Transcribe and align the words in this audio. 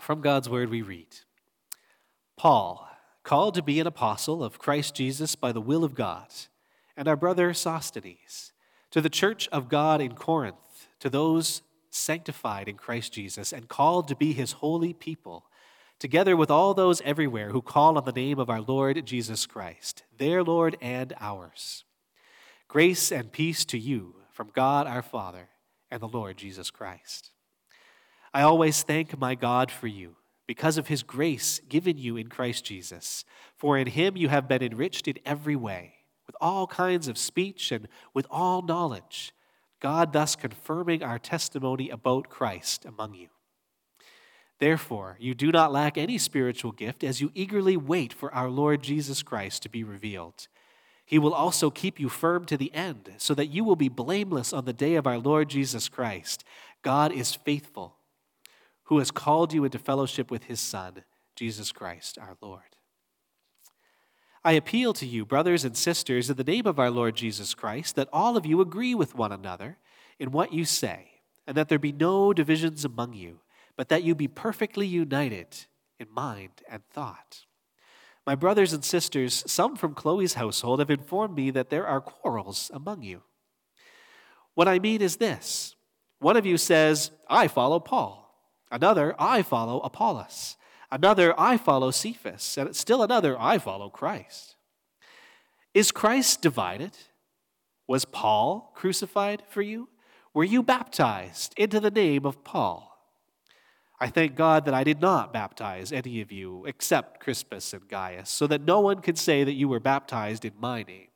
From 0.00 0.20
God's 0.20 0.48
word 0.48 0.70
we 0.70 0.82
read 0.82 1.16
Paul, 2.36 2.88
called 3.24 3.54
to 3.54 3.62
be 3.62 3.80
an 3.80 3.86
apostle 3.86 4.44
of 4.44 4.58
Christ 4.58 4.94
Jesus 4.94 5.34
by 5.34 5.52
the 5.52 5.60
will 5.60 5.84
of 5.84 5.94
God, 5.94 6.28
and 6.96 7.08
our 7.08 7.16
brother 7.16 7.52
Sosthenes, 7.52 8.52
to 8.90 9.00
the 9.00 9.10
church 9.10 9.48
of 9.48 9.68
God 9.68 10.00
in 10.00 10.14
Corinth, 10.14 10.88
to 11.00 11.10
those 11.10 11.62
sanctified 11.90 12.68
in 12.68 12.76
Christ 12.76 13.12
Jesus 13.12 13.52
and 13.52 13.68
called 13.68 14.08
to 14.08 14.16
be 14.16 14.32
his 14.32 14.52
holy 14.52 14.92
people, 14.92 15.46
together 15.98 16.36
with 16.36 16.50
all 16.50 16.74
those 16.74 17.00
everywhere 17.02 17.50
who 17.50 17.60
call 17.60 17.98
on 17.98 18.04
the 18.04 18.12
name 18.12 18.38
of 18.38 18.48
our 18.48 18.60
Lord 18.60 19.04
Jesus 19.04 19.46
Christ, 19.46 20.04
their 20.16 20.42
Lord 20.44 20.76
and 20.80 21.12
ours. 21.20 21.84
Grace 22.68 23.10
and 23.10 23.32
peace 23.32 23.64
to 23.66 23.78
you 23.78 24.14
from 24.30 24.50
God 24.54 24.86
our 24.86 25.02
Father 25.02 25.48
and 25.90 26.00
the 26.00 26.08
Lord 26.08 26.36
Jesus 26.36 26.70
Christ. 26.70 27.30
I 28.38 28.42
always 28.42 28.84
thank 28.84 29.18
my 29.18 29.34
God 29.34 29.68
for 29.68 29.88
you 29.88 30.14
because 30.46 30.78
of 30.78 30.86
his 30.86 31.02
grace 31.02 31.60
given 31.68 31.98
you 31.98 32.16
in 32.16 32.28
Christ 32.28 32.64
Jesus. 32.64 33.24
For 33.56 33.76
in 33.76 33.88
him 33.88 34.16
you 34.16 34.28
have 34.28 34.46
been 34.46 34.62
enriched 34.62 35.08
in 35.08 35.18
every 35.26 35.56
way, 35.56 35.94
with 36.24 36.36
all 36.40 36.68
kinds 36.68 37.08
of 37.08 37.18
speech 37.18 37.72
and 37.72 37.88
with 38.14 38.28
all 38.30 38.62
knowledge, 38.62 39.32
God 39.80 40.12
thus 40.12 40.36
confirming 40.36 41.02
our 41.02 41.18
testimony 41.18 41.90
about 41.90 42.28
Christ 42.28 42.84
among 42.84 43.14
you. 43.14 43.26
Therefore, 44.60 45.16
you 45.18 45.34
do 45.34 45.50
not 45.50 45.72
lack 45.72 45.98
any 45.98 46.16
spiritual 46.16 46.70
gift 46.70 47.02
as 47.02 47.20
you 47.20 47.32
eagerly 47.34 47.76
wait 47.76 48.12
for 48.12 48.32
our 48.32 48.50
Lord 48.50 48.84
Jesus 48.84 49.24
Christ 49.24 49.64
to 49.64 49.68
be 49.68 49.82
revealed. 49.82 50.46
He 51.04 51.18
will 51.18 51.34
also 51.34 51.70
keep 51.70 51.98
you 51.98 52.08
firm 52.08 52.44
to 52.44 52.56
the 52.56 52.72
end, 52.72 53.14
so 53.18 53.34
that 53.34 53.48
you 53.48 53.64
will 53.64 53.74
be 53.74 53.88
blameless 53.88 54.52
on 54.52 54.64
the 54.64 54.72
day 54.72 54.94
of 54.94 55.08
our 55.08 55.18
Lord 55.18 55.48
Jesus 55.48 55.88
Christ. 55.88 56.44
God 56.82 57.10
is 57.10 57.34
faithful 57.34 57.97
who 58.88 58.98
has 58.98 59.10
called 59.10 59.52
you 59.52 59.64
into 59.64 59.78
fellowship 59.78 60.30
with 60.30 60.44
his 60.44 60.60
Son, 60.60 61.04
Jesus 61.36 61.72
Christ 61.72 62.18
our 62.18 62.36
Lord. 62.40 62.62
I 64.42 64.52
appeal 64.52 64.94
to 64.94 65.06
you, 65.06 65.26
brothers 65.26 65.64
and 65.64 65.76
sisters, 65.76 66.30
in 66.30 66.36
the 66.36 66.44
name 66.44 66.66
of 66.66 66.78
our 66.78 66.90
Lord 66.90 67.14
Jesus 67.14 67.54
Christ, 67.54 67.96
that 67.96 68.08
all 68.12 68.36
of 68.36 68.46
you 68.46 68.62
agree 68.62 68.94
with 68.94 69.14
one 69.14 69.30
another 69.30 69.76
in 70.18 70.30
what 70.30 70.54
you 70.54 70.64
say, 70.64 71.20
and 71.46 71.54
that 71.54 71.68
there 71.68 71.78
be 71.78 71.92
no 71.92 72.32
divisions 72.32 72.82
among 72.84 73.12
you, 73.12 73.40
but 73.76 73.90
that 73.90 74.04
you 74.04 74.14
be 74.14 74.26
perfectly 74.28 74.86
united 74.86 75.66
in 75.98 76.06
mind 76.10 76.62
and 76.70 76.82
thought. 76.90 77.44
My 78.26 78.34
brothers 78.34 78.72
and 78.72 78.84
sisters, 78.84 79.44
some 79.46 79.76
from 79.76 79.94
Chloe's 79.94 80.34
household 80.34 80.78
have 80.78 80.90
informed 80.90 81.36
me 81.36 81.50
that 81.50 81.68
there 81.68 81.86
are 81.86 82.00
quarrels 82.00 82.70
among 82.72 83.02
you. 83.02 83.22
What 84.54 84.66
I 84.66 84.78
mean 84.78 85.02
is 85.02 85.16
this 85.16 85.76
one 86.20 86.38
of 86.38 86.46
you 86.46 86.56
says, 86.56 87.10
I 87.28 87.48
follow 87.48 87.80
Paul. 87.80 88.27
Another, 88.70 89.14
I 89.18 89.42
follow 89.42 89.80
Apollos. 89.80 90.56
Another, 90.90 91.38
I 91.38 91.56
follow 91.56 91.90
Cephas. 91.90 92.56
And 92.56 92.74
still 92.74 93.02
another, 93.02 93.38
I 93.38 93.58
follow 93.58 93.88
Christ. 93.88 94.56
Is 95.74 95.92
Christ 95.92 96.42
divided? 96.42 96.96
Was 97.86 98.04
Paul 98.04 98.72
crucified 98.74 99.42
for 99.48 99.62
you? 99.62 99.88
Were 100.34 100.44
you 100.44 100.62
baptized 100.62 101.54
into 101.56 101.80
the 101.80 101.90
name 101.90 102.24
of 102.26 102.44
Paul? 102.44 102.84
I 104.00 104.08
thank 104.08 104.36
God 104.36 104.64
that 104.64 104.74
I 104.74 104.84
did 104.84 105.00
not 105.00 105.32
baptize 105.32 105.90
any 105.90 106.20
of 106.20 106.30
you 106.30 106.64
except 106.66 107.20
Crispus 107.20 107.72
and 107.72 107.88
Gaius, 107.88 108.30
so 108.30 108.46
that 108.46 108.62
no 108.62 108.80
one 108.80 109.00
could 109.00 109.18
say 109.18 109.42
that 109.42 109.54
you 109.54 109.68
were 109.68 109.80
baptized 109.80 110.44
in 110.44 110.52
my 110.58 110.84
name. 110.84 111.08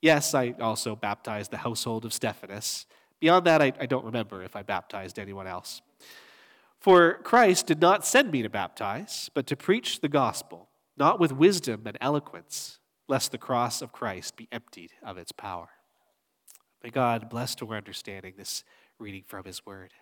Yes, 0.00 0.34
I 0.34 0.54
also 0.60 0.96
baptized 0.96 1.50
the 1.50 1.58
household 1.58 2.04
of 2.04 2.12
Stephanas. 2.12 2.86
Beyond 3.20 3.46
that, 3.46 3.62
I, 3.62 3.72
I 3.80 3.86
don't 3.86 4.04
remember 4.04 4.42
if 4.42 4.56
I 4.56 4.62
baptized 4.62 5.18
anyone 5.18 5.46
else. 5.46 5.82
For 6.80 7.14
Christ 7.24 7.66
did 7.66 7.80
not 7.80 8.06
send 8.06 8.30
me 8.30 8.42
to 8.42 8.48
baptize, 8.48 9.30
but 9.34 9.46
to 9.48 9.56
preach 9.56 10.00
the 10.00 10.08
gospel, 10.08 10.68
not 10.96 11.18
with 11.18 11.32
wisdom 11.32 11.82
and 11.86 11.98
eloquence, 12.00 12.78
lest 13.08 13.32
the 13.32 13.38
cross 13.38 13.82
of 13.82 13.92
Christ 13.92 14.36
be 14.36 14.48
emptied 14.52 14.92
of 15.02 15.18
its 15.18 15.32
power. 15.32 15.68
May 16.82 16.90
God 16.90 17.28
bless 17.28 17.54
to 17.56 17.68
our 17.70 17.76
understanding 17.76 18.34
this 18.36 18.62
reading 18.98 19.24
from 19.26 19.44
His 19.44 19.66
Word. 19.66 19.92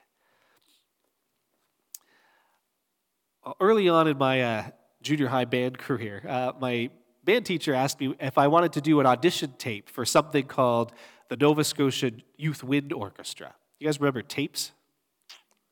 Early 3.60 3.88
on 3.88 4.08
in 4.08 4.18
my 4.18 4.42
uh, 4.42 4.64
junior 5.02 5.28
high 5.28 5.44
band 5.44 5.78
career, 5.78 6.22
uh, 6.28 6.52
my 6.60 6.90
band 7.24 7.46
teacher 7.46 7.72
asked 7.72 8.00
me 8.00 8.14
if 8.20 8.36
I 8.36 8.48
wanted 8.48 8.72
to 8.74 8.80
do 8.80 9.00
an 9.00 9.06
audition 9.06 9.54
tape 9.56 9.88
for 9.88 10.04
something 10.04 10.46
called 10.46 10.92
the 11.28 11.36
Nova 11.36 11.64
Scotia 11.64 12.12
Youth 12.36 12.62
Wind 12.62 12.92
Orchestra. 12.92 13.54
You 13.78 13.86
guys 13.86 14.00
remember 14.00 14.22
tapes? 14.22 14.72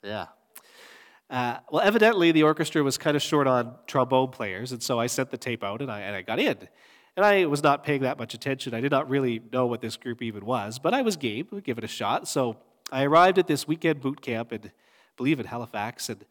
Yeah, 0.03 0.27
uh, 1.31 1.59
well, 1.71 1.83
evidently 1.83 2.33
the 2.33 2.43
orchestra 2.43 2.83
was 2.83 2.99
kind 2.99 3.17
of 3.17 3.23
short 3.23 3.47
on 3.47 3.75
trombone 3.87 4.29
players, 4.29 4.73
and 4.73 4.83
so 4.83 5.01
I 5.01 5.07
sent 5.07 5.31
the 5.31 5.39
tape 5.39 5.65
out 5.65 5.81
and 5.81 5.91
I, 5.91 6.01
and 6.01 6.15
I 6.15 6.23
got 6.23 6.39
in. 6.39 6.57
And 7.17 7.25
I 7.25 7.47
was 7.47 7.63
not 7.63 7.85
paying 7.85 8.03
that 8.03 8.19
much 8.19 8.35
attention. 8.35 8.75
I 8.75 8.81
did 8.81 8.91
not 8.91 9.09
really 9.09 9.41
know 9.53 9.67
what 9.67 9.81
this 9.81 9.97
group 9.97 10.21
even 10.21 10.45
was, 10.45 10.79
but 10.79 10.93
I 10.93 11.03
was 11.03 11.17
game, 11.17 11.47
would 11.53 11.65
give 11.65 11.79
it 11.79 11.85
a 11.85 11.89
shot. 11.89 12.27
So 12.27 12.57
I 12.91 13.05
arrived 13.05 13.39
at 13.39 13.47
this 13.47 13.69
weekend 13.69 14.01
boot 14.01 14.21
camp 14.21 14.53
in, 14.53 14.61
I 14.65 14.71
believe, 15.17 15.39
in 15.39 15.47
Halifax, 15.47 16.09
and 16.09 16.25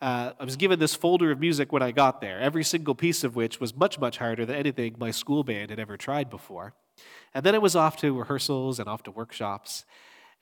uh, 0.00 0.32
I 0.40 0.44
was 0.44 0.56
given 0.56 0.80
this 0.80 0.96
folder 0.96 1.30
of 1.30 1.38
music 1.38 1.70
when 1.70 1.82
I 1.82 1.92
got 1.92 2.20
there, 2.20 2.40
every 2.40 2.64
single 2.64 2.96
piece 2.96 3.22
of 3.22 3.36
which 3.36 3.60
was 3.60 3.76
much, 3.76 4.00
much 4.00 4.18
harder 4.18 4.44
than 4.44 4.56
anything 4.56 4.96
my 4.98 5.12
school 5.12 5.44
band 5.44 5.70
had 5.70 5.78
ever 5.78 5.96
tried 5.96 6.28
before. 6.28 6.74
And 7.34 7.44
then 7.44 7.54
it 7.54 7.62
was 7.62 7.76
off 7.76 7.96
to 7.98 8.18
rehearsals 8.18 8.80
and 8.80 8.88
off 8.88 9.04
to 9.04 9.12
workshops, 9.12 9.84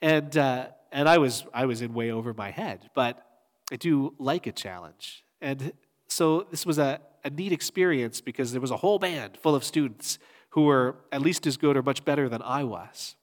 and 0.01 0.35
uh, 0.35 0.69
and 0.91 1.07
I 1.07 1.19
was 1.19 1.45
I 1.53 1.65
was 1.65 1.81
in 1.81 1.93
way 1.93 2.11
over 2.11 2.33
my 2.33 2.49
head, 2.49 2.89
but 2.95 3.23
I 3.71 3.77
do 3.77 4.13
like 4.19 4.47
a 4.47 4.51
challenge. 4.51 5.23
And 5.41 5.71
so 6.07 6.45
this 6.51 6.65
was 6.65 6.77
a, 6.77 6.99
a 7.23 7.29
neat 7.29 7.53
experience 7.53 8.19
because 8.19 8.51
there 8.51 8.61
was 8.61 8.71
a 8.71 8.77
whole 8.77 8.99
band 8.99 9.37
full 9.37 9.55
of 9.55 9.63
students 9.63 10.19
who 10.49 10.63
were 10.63 10.97
at 11.11 11.21
least 11.21 11.47
as 11.47 11.55
good 11.55 11.77
or 11.77 11.81
much 11.81 12.03
better 12.03 12.27
than 12.27 12.41
I 12.41 12.65
was. 12.65 13.15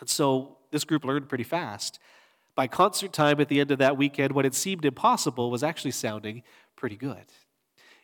And 0.00 0.08
so 0.08 0.56
this 0.70 0.84
group 0.84 1.04
learned 1.04 1.28
pretty 1.28 1.44
fast. 1.44 1.98
By 2.54 2.66
concert 2.66 3.12
time 3.12 3.40
at 3.40 3.48
the 3.48 3.60
end 3.60 3.70
of 3.70 3.78
that 3.78 3.98
weekend, 3.98 4.32
what 4.32 4.44
had 4.44 4.54
seemed 4.54 4.84
impossible 4.84 5.50
was 5.50 5.62
actually 5.62 5.90
sounding 5.90 6.42
pretty 6.76 6.96
good. 6.96 7.26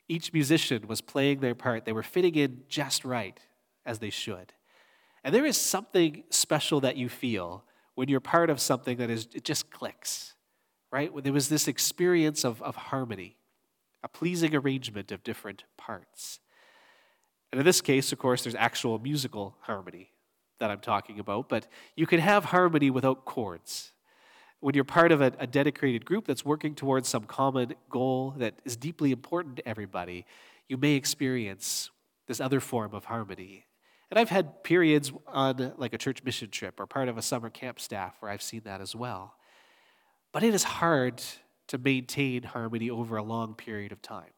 Each 0.06 0.32
musician 0.32 0.86
was 0.86 1.00
playing 1.00 1.40
their 1.40 1.54
part, 1.54 1.84
they 1.84 1.92
were 1.92 2.02
fitting 2.02 2.34
in 2.34 2.62
just 2.68 3.04
right, 3.04 3.38
as 3.86 4.00
they 4.00 4.10
should. 4.10 4.52
And 5.22 5.34
there 5.34 5.46
is 5.46 5.56
something 5.56 6.24
special 6.30 6.80
that 6.80 6.96
you 6.96 7.08
feel 7.08 7.64
when 7.94 8.08
you're 8.08 8.20
part 8.20 8.50
of 8.50 8.60
something 8.60 8.98
that 8.98 9.08
is, 9.08 9.28
it 9.34 9.44
just 9.44 9.70
clicks 9.70 10.34
right? 10.92 11.10
There 11.22 11.32
was 11.32 11.48
this 11.48 11.68
experience 11.68 12.44
of, 12.44 12.62
of 12.62 12.76
harmony, 12.76 13.36
a 14.02 14.08
pleasing 14.08 14.54
arrangement 14.54 15.12
of 15.12 15.22
different 15.22 15.64
parts. 15.76 16.40
And 17.52 17.58
in 17.58 17.64
this 17.64 17.80
case, 17.80 18.12
of 18.12 18.18
course, 18.18 18.42
there's 18.44 18.54
actual 18.54 18.98
musical 18.98 19.56
harmony 19.62 20.10
that 20.58 20.70
I'm 20.70 20.80
talking 20.80 21.18
about, 21.18 21.48
but 21.48 21.66
you 21.96 22.06
can 22.06 22.20
have 22.20 22.46
harmony 22.46 22.90
without 22.90 23.24
chords. 23.24 23.92
When 24.60 24.74
you're 24.74 24.84
part 24.84 25.10
of 25.10 25.20
a, 25.20 25.32
a 25.38 25.46
dedicated 25.46 26.04
group 26.04 26.26
that's 26.26 26.44
working 26.44 26.74
towards 26.74 27.08
some 27.08 27.24
common 27.24 27.74
goal 27.88 28.34
that 28.38 28.54
is 28.64 28.76
deeply 28.76 29.10
important 29.10 29.56
to 29.56 29.68
everybody, 29.68 30.26
you 30.68 30.76
may 30.76 30.94
experience 30.94 31.90
this 32.28 32.40
other 32.40 32.60
form 32.60 32.94
of 32.94 33.06
harmony. 33.06 33.64
And 34.10 34.18
I've 34.18 34.28
had 34.28 34.62
periods 34.62 35.12
on 35.26 35.72
like 35.78 35.94
a 35.94 35.98
church 35.98 36.22
mission 36.22 36.50
trip 36.50 36.78
or 36.78 36.86
part 36.86 37.08
of 37.08 37.16
a 37.16 37.22
summer 37.22 37.48
camp 37.48 37.80
staff 37.80 38.16
where 38.20 38.30
I've 38.30 38.42
seen 38.42 38.62
that 38.64 38.80
as 38.80 38.94
well. 38.94 39.34
But 40.32 40.42
it 40.42 40.54
is 40.54 40.64
hard 40.64 41.22
to 41.68 41.78
maintain 41.78 42.44
harmony 42.44 42.90
over 42.90 43.16
a 43.16 43.22
long 43.22 43.54
period 43.54 43.92
of 43.92 44.02
time. 44.02 44.30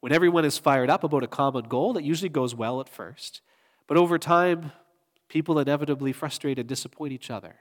When 0.00 0.12
everyone 0.12 0.44
is 0.44 0.58
fired 0.58 0.90
up 0.90 1.04
about 1.04 1.22
a 1.22 1.28
common 1.28 1.64
goal, 1.68 1.96
it 1.96 2.04
usually 2.04 2.28
goes 2.28 2.54
well 2.54 2.80
at 2.80 2.88
first. 2.88 3.42
But 3.86 3.96
over 3.96 4.18
time, 4.18 4.72
people 5.28 5.58
inevitably 5.58 6.12
frustrate 6.12 6.58
and 6.58 6.68
disappoint 6.68 7.12
each 7.12 7.30
other. 7.30 7.56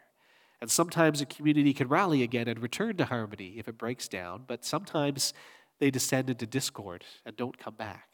And 0.61 0.69
sometimes 0.69 1.21
a 1.21 1.25
community 1.25 1.73
can 1.73 1.87
rally 1.87 2.23
again 2.23 2.47
and 2.47 2.61
return 2.61 2.97
to 2.97 3.05
harmony 3.05 3.55
if 3.57 3.67
it 3.67 3.77
breaks 3.77 4.07
down, 4.07 4.43
but 4.47 4.65
sometimes 4.65 5.33
they 5.79 5.89
descend 5.89 6.29
into 6.29 6.45
discord 6.45 7.05
and 7.25 7.35
don't 7.35 7.57
come 7.57 7.75
back. 7.75 8.08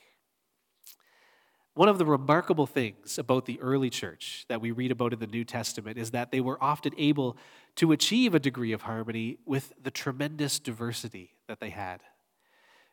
One 1.76 1.90
of 1.90 1.98
the 1.98 2.06
remarkable 2.06 2.68
things 2.68 3.18
about 3.20 3.46
the 3.46 3.60
early 3.60 3.90
church 3.90 4.46
that 4.48 4.62
we 4.62 4.72
read 4.72 4.92
about 4.92 5.12
in 5.12 5.20
the 5.20 5.28
New 5.28 5.44
Testament 5.44 5.98
is 5.98 6.12
that 6.12 6.32
they 6.32 6.40
were 6.40 6.58
often 6.64 6.94
able 6.98 7.36
to 7.76 7.92
achieve 7.92 8.34
a 8.34 8.40
degree 8.40 8.72
of 8.72 8.84
harmony 8.84 9.40
with 9.46 9.74
the 9.84 9.92
tremendous 9.92 10.58
diversity 10.58 11.34
that 11.50 11.60
they 11.60 11.72
had. 11.72 12.00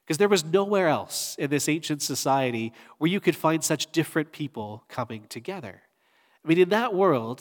Because 0.04 0.18
there 0.18 0.28
was 0.28 0.44
nowhere 0.44 0.88
else 0.88 1.36
in 1.38 1.48
this 1.48 1.68
ancient 1.68 2.02
society 2.02 2.72
where 2.98 3.08
you 3.08 3.20
could 3.20 3.36
find 3.36 3.62
such 3.62 3.92
different 3.92 4.32
people 4.32 4.82
coming 4.88 5.26
together. 5.28 5.82
I 6.44 6.48
mean, 6.48 6.58
in 6.58 6.70
that 6.70 6.92
world, 6.92 7.40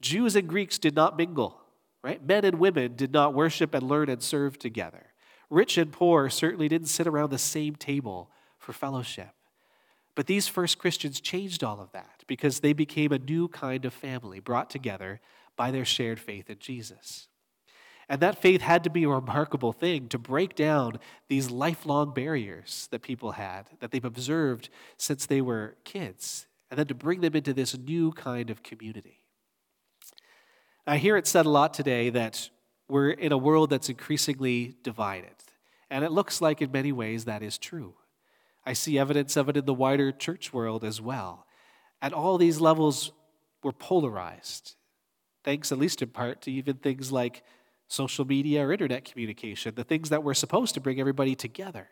Jews 0.00 0.36
and 0.36 0.48
Greeks 0.48 0.78
did 0.78 0.94
not 0.94 1.18
mingle, 1.18 1.60
right? 2.02 2.24
Men 2.24 2.46
and 2.46 2.58
women 2.58 2.96
did 2.96 3.12
not 3.12 3.34
worship 3.34 3.74
and 3.74 3.82
learn 3.82 4.08
and 4.08 4.22
serve 4.22 4.58
together. 4.58 5.08
Rich 5.50 5.76
and 5.76 5.92
poor 5.92 6.30
certainly 6.30 6.66
didn't 6.66 6.88
sit 6.88 7.06
around 7.06 7.28
the 7.28 7.36
same 7.36 7.76
table 7.76 8.30
for 8.58 8.72
fellowship. 8.72 9.28
But 10.18 10.26
these 10.26 10.48
first 10.48 10.78
Christians 10.78 11.20
changed 11.20 11.62
all 11.62 11.78
of 11.78 11.92
that 11.92 12.24
because 12.26 12.58
they 12.58 12.72
became 12.72 13.12
a 13.12 13.20
new 13.20 13.46
kind 13.46 13.84
of 13.84 13.94
family 13.94 14.40
brought 14.40 14.68
together 14.68 15.20
by 15.54 15.70
their 15.70 15.84
shared 15.84 16.18
faith 16.18 16.50
in 16.50 16.58
Jesus. 16.58 17.28
And 18.08 18.20
that 18.20 18.42
faith 18.42 18.60
had 18.60 18.82
to 18.82 18.90
be 18.90 19.04
a 19.04 19.08
remarkable 19.08 19.72
thing 19.72 20.08
to 20.08 20.18
break 20.18 20.56
down 20.56 20.98
these 21.28 21.52
lifelong 21.52 22.12
barriers 22.12 22.88
that 22.90 23.02
people 23.02 23.30
had, 23.30 23.68
that 23.78 23.92
they've 23.92 24.04
observed 24.04 24.70
since 24.96 25.24
they 25.24 25.40
were 25.40 25.76
kids, 25.84 26.48
and 26.68 26.76
then 26.76 26.88
to 26.88 26.96
bring 26.96 27.20
them 27.20 27.36
into 27.36 27.54
this 27.54 27.78
new 27.78 28.10
kind 28.10 28.50
of 28.50 28.64
community. 28.64 29.22
I 30.84 30.96
hear 30.96 31.16
it 31.16 31.28
said 31.28 31.46
a 31.46 31.50
lot 31.50 31.72
today 31.72 32.10
that 32.10 32.50
we're 32.88 33.10
in 33.10 33.30
a 33.30 33.38
world 33.38 33.70
that's 33.70 33.88
increasingly 33.88 34.78
divided. 34.82 35.36
And 35.90 36.04
it 36.04 36.10
looks 36.10 36.40
like, 36.40 36.60
in 36.60 36.72
many 36.72 36.90
ways, 36.90 37.26
that 37.26 37.44
is 37.44 37.56
true. 37.56 37.94
I 38.68 38.74
see 38.74 38.98
evidence 38.98 39.38
of 39.38 39.48
it 39.48 39.56
in 39.56 39.64
the 39.64 39.72
wider 39.72 40.12
church 40.12 40.52
world 40.52 40.84
as 40.84 41.00
well. 41.00 41.46
At 42.02 42.12
all 42.12 42.36
these 42.36 42.60
levels, 42.60 43.12
we're 43.62 43.72
polarized, 43.72 44.74
thanks, 45.42 45.72
at 45.72 45.78
least 45.78 46.02
in 46.02 46.10
part, 46.10 46.42
to 46.42 46.52
even 46.52 46.76
things 46.76 47.10
like 47.10 47.42
social 47.86 48.26
media 48.26 48.66
or 48.66 48.70
internet 48.70 49.06
communication, 49.06 49.74
the 49.74 49.84
things 49.84 50.10
that 50.10 50.22
were 50.22 50.34
supposed 50.34 50.74
to 50.74 50.82
bring 50.82 51.00
everybody 51.00 51.34
together. 51.34 51.88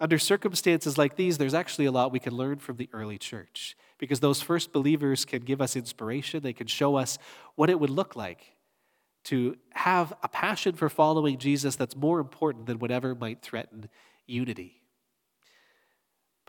Under 0.00 0.18
circumstances 0.18 0.96
like 0.96 1.16
these, 1.16 1.36
there's 1.36 1.52
actually 1.52 1.84
a 1.84 1.92
lot 1.92 2.10
we 2.10 2.18
can 2.18 2.34
learn 2.34 2.56
from 2.56 2.78
the 2.78 2.88
early 2.94 3.18
church 3.18 3.76
because 3.98 4.20
those 4.20 4.40
first 4.40 4.72
believers 4.72 5.26
can 5.26 5.42
give 5.42 5.60
us 5.60 5.76
inspiration. 5.76 6.42
They 6.42 6.54
can 6.54 6.68
show 6.68 6.96
us 6.96 7.18
what 7.54 7.68
it 7.68 7.78
would 7.78 7.90
look 7.90 8.16
like 8.16 8.56
to 9.24 9.58
have 9.74 10.14
a 10.22 10.28
passion 10.28 10.72
for 10.74 10.88
following 10.88 11.36
Jesus 11.36 11.76
that's 11.76 11.94
more 11.94 12.18
important 12.18 12.64
than 12.64 12.78
whatever 12.78 13.14
might 13.14 13.42
threaten 13.42 13.90
unity. 14.26 14.81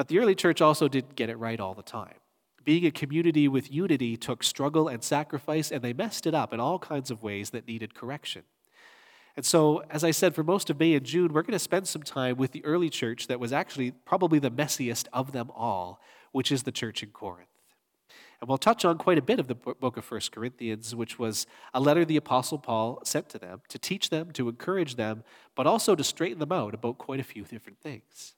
But 0.04 0.10
the 0.10 0.20
early 0.20 0.36
church 0.36 0.60
also 0.60 0.90
didn't 0.90 1.16
get 1.16 1.30
it 1.30 1.38
right 1.38 1.62
all 1.62 1.74
the 1.74 1.82
time. 1.82 2.16
Being 2.66 2.86
a 2.86 2.92
community 2.92 3.48
with 3.48 3.72
unity 3.72 4.18
took 4.18 4.44
struggle 4.44 4.90
and 4.90 5.02
sacrifice, 5.02 5.72
and 5.72 5.82
they 5.82 5.94
messed 5.94 6.28
it 6.28 6.36
up 6.36 6.54
in 6.54 6.60
all 6.60 6.78
kinds 6.78 7.10
of 7.10 7.24
ways 7.24 7.52
that 7.52 7.70
needed 7.70 7.96
correction. 7.96 8.44
And 9.38 9.46
so, 9.46 9.82
as 9.90 10.04
I 10.04 10.12
said, 10.12 10.36
for 10.36 10.44
most 10.44 10.70
of 10.70 10.78
May 10.78 10.94
and 10.96 11.06
June, 11.06 11.32
we're 11.32 11.42
going 11.42 11.54
to 11.54 11.58
spend 11.58 11.88
some 11.88 12.04
time 12.04 12.36
with 12.36 12.52
the 12.52 12.66
early 12.66 12.90
church 12.90 13.28
that 13.28 13.40
was 13.40 13.54
actually 13.54 13.92
probably 13.92 14.40
the 14.40 14.52
messiest 14.52 15.08
of 15.14 15.32
them 15.32 15.50
all, 15.56 16.02
which 16.34 16.52
is 16.52 16.64
the 16.64 16.74
church 16.74 17.02
in 17.02 17.12
Corinth. 17.12 17.48
And 18.42 18.50
we'll 18.50 18.58
touch 18.58 18.84
on 18.84 18.98
quite 18.98 19.20
a 19.20 19.22
bit 19.22 19.40
of 19.40 19.48
the 19.48 19.56
book 19.56 19.96
of 19.96 20.12
1 20.12 20.20
Corinthians, 20.34 20.94
which 20.94 21.18
was 21.18 21.48
a 21.74 21.80
letter 21.80 22.04
the 22.04 22.18
Apostle 22.18 22.58
Paul 22.58 23.00
sent 23.06 23.30
to 23.30 23.40
them 23.40 23.62
to 23.70 23.80
teach 23.80 24.10
them, 24.10 24.32
to 24.34 24.50
encourage 24.50 24.98
them, 24.98 25.24
but 25.56 25.66
also 25.66 25.96
to 25.96 26.04
straighten 26.04 26.40
them 26.40 26.52
out 26.52 26.74
about 26.74 26.98
quite 26.98 27.22
a 27.22 27.24
few 27.24 27.46
different 27.46 27.80
things. 27.80 28.34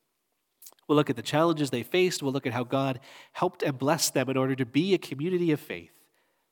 We'll 0.87 0.95
look 0.95 1.09
at 1.09 1.15
the 1.15 1.21
challenges 1.21 1.69
they 1.69 1.83
faced. 1.83 2.21
We'll 2.21 2.31
look 2.31 2.45
at 2.45 2.53
how 2.53 2.63
God 2.63 2.99
helped 3.33 3.63
and 3.63 3.77
blessed 3.77 4.13
them 4.13 4.29
in 4.29 4.37
order 4.37 4.55
to 4.55 4.65
be 4.65 4.93
a 4.93 4.97
community 4.97 5.51
of 5.51 5.59
faith 5.59 5.93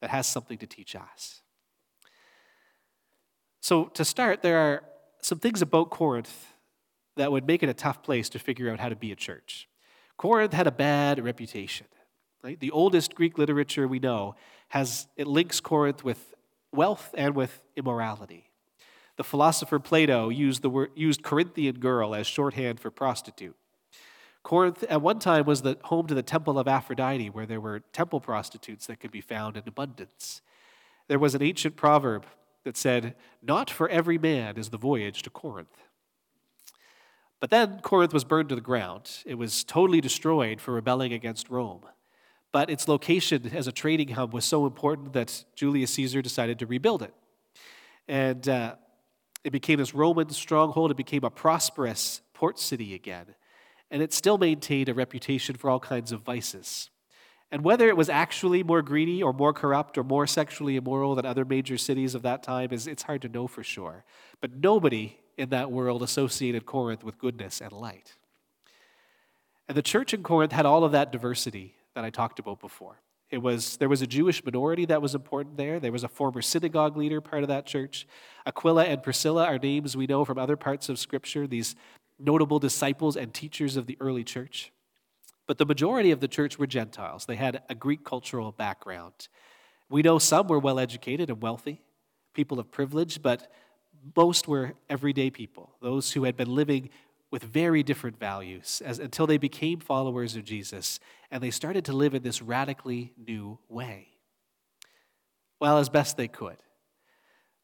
that 0.01 0.09
has 0.09 0.27
something 0.27 0.57
to 0.57 0.67
teach 0.67 0.95
us. 0.95 1.41
So, 3.61 3.85
to 3.85 4.03
start, 4.03 4.41
there 4.41 4.57
are 4.57 4.83
some 5.21 5.39
things 5.39 5.61
about 5.61 5.89
Corinth 5.89 6.53
that 7.15 7.31
would 7.31 7.47
make 7.47 7.63
it 7.63 7.69
a 7.69 7.73
tough 7.73 8.03
place 8.03 8.27
to 8.29 8.39
figure 8.39 8.69
out 8.71 8.79
how 8.79 8.89
to 8.89 8.95
be 8.95 9.11
a 9.11 9.15
church. 9.15 9.69
Corinth 10.17 10.53
had 10.53 10.67
a 10.67 10.71
bad 10.71 11.23
reputation. 11.23 11.87
Right? 12.43 12.59
The 12.59 12.71
oldest 12.71 13.15
Greek 13.15 13.37
literature 13.37 13.87
we 13.87 13.99
know 13.99 14.35
has 14.69 15.07
it 15.15 15.27
links 15.27 15.61
Corinth 15.61 16.03
with 16.03 16.33
wealth 16.73 17.15
and 17.17 17.35
with 17.35 17.61
immorality. 17.77 18.49
The 19.15 19.23
philosopher 19.23 19.79
Plato 19.79 20.29
used 20.29 20.61
the 20.61 20.69
word, 20.69 20.91
used 20.95 21.23
Corinthian 21.23 21.79
girl 21.79 22.13
as 22.13 22.27
shorthand 22.27 22.79
for 22.79 22.91
prostitute. 22.91 23.55
Corinth 24.43 24.83
at 24.83 25.01
one 25.01 25.19
time 25.19 25.45
was 25.45 25.61
the 25.61 25.77
home 25.85 26.05
to 26.07 26.13
the 26.13 26.21
temple 26.21 26.59
of 26.59 26.67
Aphrodite, 26.67 27.29
where 27.29 27.45
there 27.45 27.61
were 27.61 27.79
temple 27.79 28.19
prostitutes 28.19 28.85
that 28.87 28.99
could 28.99 29.11
be 29.11 29.21
found 29.21 29.55
in 29.55 29.63
abundance. 29.65 30.41
There 31.07 31.19
was 31.19 31.33
an 31.33 31.41
ancient 31.41 31.77
proverb 31.77 32.25
that 32.65 32.77
said, 32.77 33.15
Not 33.41 33.69
for 33.69 33.87
every 33.89 34.17
man 34.17 34.57
is 34.57 34.69
the 34.69 34.77
voyage 34.77 35.21
to 35.23 35.29
Corinth. 35.29 35.83
But 37.39 37.49
then 37.49 37.79
Corinth 37.81 38.13
was 38.13 38.23
burned 38.23 38.49
to 38.49 38.55
the 38.55 38.61
ground. 38.61 39.23
It 39.25 39.35
was 39.35 39.63
totally 39.63 39.99
destroyed 40.01 40.61
for 40.61 40.73
rebelling 40.73 41.11
against 41.11 41.49
Rome. 41.49 41.81
But 42.53 42.69
its 42.69 42.87
location 42.87 43.51
as 43.53 43.67
a 43.67 43.71
trading 43.71 44.09
hub 44.09 44.33
was 44.33 44.45
so 44.45 44.65
important 44.65 45.13
that 45.13 45.43
Julius 45.55 45.91
Caesar 45.91 46.21
decided 46.21 46.59
to 46.59 46.65
rebuild 46.65 47.01
it. 47.01 47.13
And 48.07 48.47
uh, 48.47 48.75
it 49.43 49.51
became 49.51 49.79
this 49.79 49.93
Roman 49.93 50.29
stronghold. 50.29 50.91
It 50.91 50.97
became 50.97 51.23
a 51.23 51.29
prosperous 51.29 52.21
port 52.33 52.59
city 52.59 52.93
again. 52.93 53.35
And 53.93 54.01
it 54.01 54.11
still 54.11 54.39
maintained 54.39 54.89
a 54.89 54.93
reputation 54.93 55.55
for 55.55 55.69
all 55.69 55.79
kinds 55.79 56.11
of 56.11 56.21
vices. 56.21 56.89
And 57.51 57.63
whether 57.63 57.87
it 57.87 57.95
was 57.95 58.09
actually 58.09 58.63
more 58.63 58.81
greedy 58.81 59.21
or 59.21 59.31
more 59.31 59.53
corrupt 59.53 59.99
or 59.99 60.03
more 60.03 60.25
sexually 60.25 60.75
immoral 60.75 61.13
than 61.13 61.27
other 61.27 61.45
major 61.45 61.77
cities 61.77 62.15
of 62.15 62.23
that 62.23 62.41
time 62.41 62.73
is 62.73 62.87
it's 62.87 63.03
hard 63.03 63.21
to 63.21 63.29
know 63.29 63.45
for 63.45 63.63
sure. 63.63 64.03
But 64.41 64.55
nobody 64.55 65.19
in 65.37 65.49
that 65.49 65.71
world 65.71 66.01
associated 66.01 66.65
Corinth 66.65 67.03
with 67.03 67.19
goodness 67.19 67.61
and 67.61 67.71
light. 67.71 68.15
And 69.67 69.77
the 69.77 69.83
church 69.83 70.13
in 70.13 70.23
Corinth 70.23 70.51
had 70.51 70.65
all 70.65 70.83
of 70.83 70.91
that 70.93 71.11
diversity 71.11 71.75
that 71.93 72.03
I 72.03 72.09
talked 72.09 72.39
about 72.39 72.59
before. 72.59 72.99
It 73.29 73.37
was 73.43 73.77
there 73.77 73.89
was 73.89 74.01
a 74.01 74.07
Jewish 74.07 74.43
minority 74.43 74.85
that 74.85 75.03
was 75.03 75.13
important 75.13 75.57
there. 75.57 75.79
There 75.79 75.91
was 75.91 76.03
a 76.03 76.07
former 76.07 76.41
synagogue 76.41 76.97
leader 76.97 77.21
part 77.21 77.43
of 77.43 77.49
that 77.49 77.67
church. 77.67 78.07
Aquila 78.47 78.85
and 78.85 79.03
Priscilla 79.03 79.45
are 79.45 79.59
names 79.59 79.95
we 79.95 80.07
know 80.07 80.25
from 80.25 80.39
other 80.39 80.57
parts 80.57 80.89
of 80.89 80.97
scripture, 80.97 81.45
these 81.45 81.75
notable 82.19 82.59
disciples 82.59 83.15
and 83.15 83.33
teachers 83.33 83.77
of 83.77 83.85
the 83.85 83.97
early 83.99 84.23
church. 84.23 84.71
But 85.47 85.57
the 85.57 85.65
majority 85.65 86.11
of 86.11 86.19
the 86.19 86.27
church 86.27 86.57
were 86.57 86.67
Gentiles. 86.67 87.25
They 87.25 87.35
had 87.35 87.61
a 87.69 87.75
Greek 87.75 88.03
cultural 88.05 88.51
background. 88.51 89.27
We 89.89 90.01
know 90.01 90.19
some 90.19 90.47
were 90.47 90.59
well 90.59 90.79
educated 90.79 91.29
and 91.29 91.41
wealthy, 91.41 91.81
people 92.33 92.59
of 92.59 92.71
privilege, 92.71 93.21
but 93.21 93.51
most 94.15 94.47
were 94.47 94.73
everyday 94.89 95.29
people, 95.29 95.75
those 95.81 96.11
who 96.13 96.23
had 96.23 96.35
been 96.35 96.53
living 96.53 96.89
with 97.31 97.43
very 97.43 97.83
different 97.83 98.19
values 98.19 98.81
as, 98.85 98.99
until 98.99 99.25
they 99.25 99.37
became 99.37 99.79
followers 99.79 100.35
of 100.35 100.45
Jesus 100.45 100.99
and 101.31 101.41
they 101.41 101.49
started 101.49 101.83
to 101.85 101.93
live 101.93 102.13
in 102.13 102.21
this 102.21 102.41
radically 102.41 103.11
new 103.17 103.57
way. 103.69 104.09
Well, 105.59 105.79
as 105.79 105.89
best 105.89 106.15
they 106.15 106.27
could. 106.27 106.57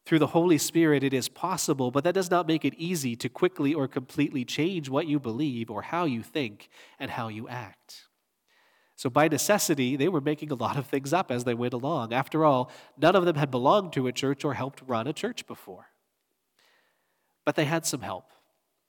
Through 0.06 0.18
the 0.18 0.28
Holy 0.28 0.58
Spirit, 0.58 1.04
it 1.04 1.14
is 1.14 1.28
possible, 1.28 1.90
but 1.90 2.04
that 2.04 2.14
does 2.14 2.30
not 2.30 2.48
make 2.48 2.64
it 2.64 2.74
easy 2.76 3.14
to 3.16 3.28
quickly 3.28 3.74
or 3.74 3.86
completely 3.86 4.44
change 4.44 4.88
what 4.88 5.06
you 5.06 5.20
believe 5.20 5.70
or 5.70 5.82
how 5.82 6.04
you 6.04 6.22
think 6.22 6.68
and 6.98 7.10
how 7.10 7.28
you 7.28 7.48
act. 7.48 8.06
So, 8.96 9.08
by 9.08 9.28
necessity, 9.28 9.96
they 9.96 10.08
were 10.08 10.20
making 10.20 10.50
a 10.50 10.56
lot 10.56 10.76
of 10.76 10.86
things 10.86 11.12
up 11.12 11.30
as 11.30 11.44
they 11.44 11.54
went 11.54 11.72
along. 11.72 12.12
After 12.12 12.44
all, 12.44 12.70
none 12.98 13.16
of 13.16 13.24
them 13.24 13.36
had 13.36 13.50
belonged 13.50 13.92
to 13.94 14.06
a 14.06 14.12
church 14.12 14.44
or 14.44 14.54
helped 14.54 14.82
run 14.86 15.06
a 15.06 15.12
church 15.12 15.46
before. 15.46 15.86
But 17.44 17.56
they 17.56 17.64
had 17.64 17.86
some 17.86 18.02
help. 18.02 18.30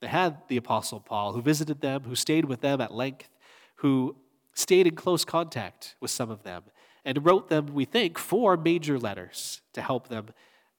They 0.01 0.07
had 0.07 0.37
the 0.47 0.57
Apostle 0.57 0.99
Paul, 0.99 1.33
who 1.33 1.41
visited 1.41 1.81
them, 1.81 2.03
who 2.03 2.15
stayed 2.15 2.45
with 2.45 2.61
them 2.61 2.81
at 2.81 2.93
length, 2.93 3.29
who 3.75 4.15
stayed 4.53 4.87
in 4.87 4.95
close 4.95 5.23
contact 5.23 5.95
with 6.01 6.11
some 6.11 6.29
of 6.29 6.43
them, 6.43 6.63
and 7.05 7.25
wrote 7.25 7.49
them, 7.49 7.67
we 7.67 7.85
think, 7.85 8.17
four 8.17 8.57
major 8.57 8.99
letters 8.99 9.61
to 9.73 9.81
help 9.81 10.09
them 10.09 10.27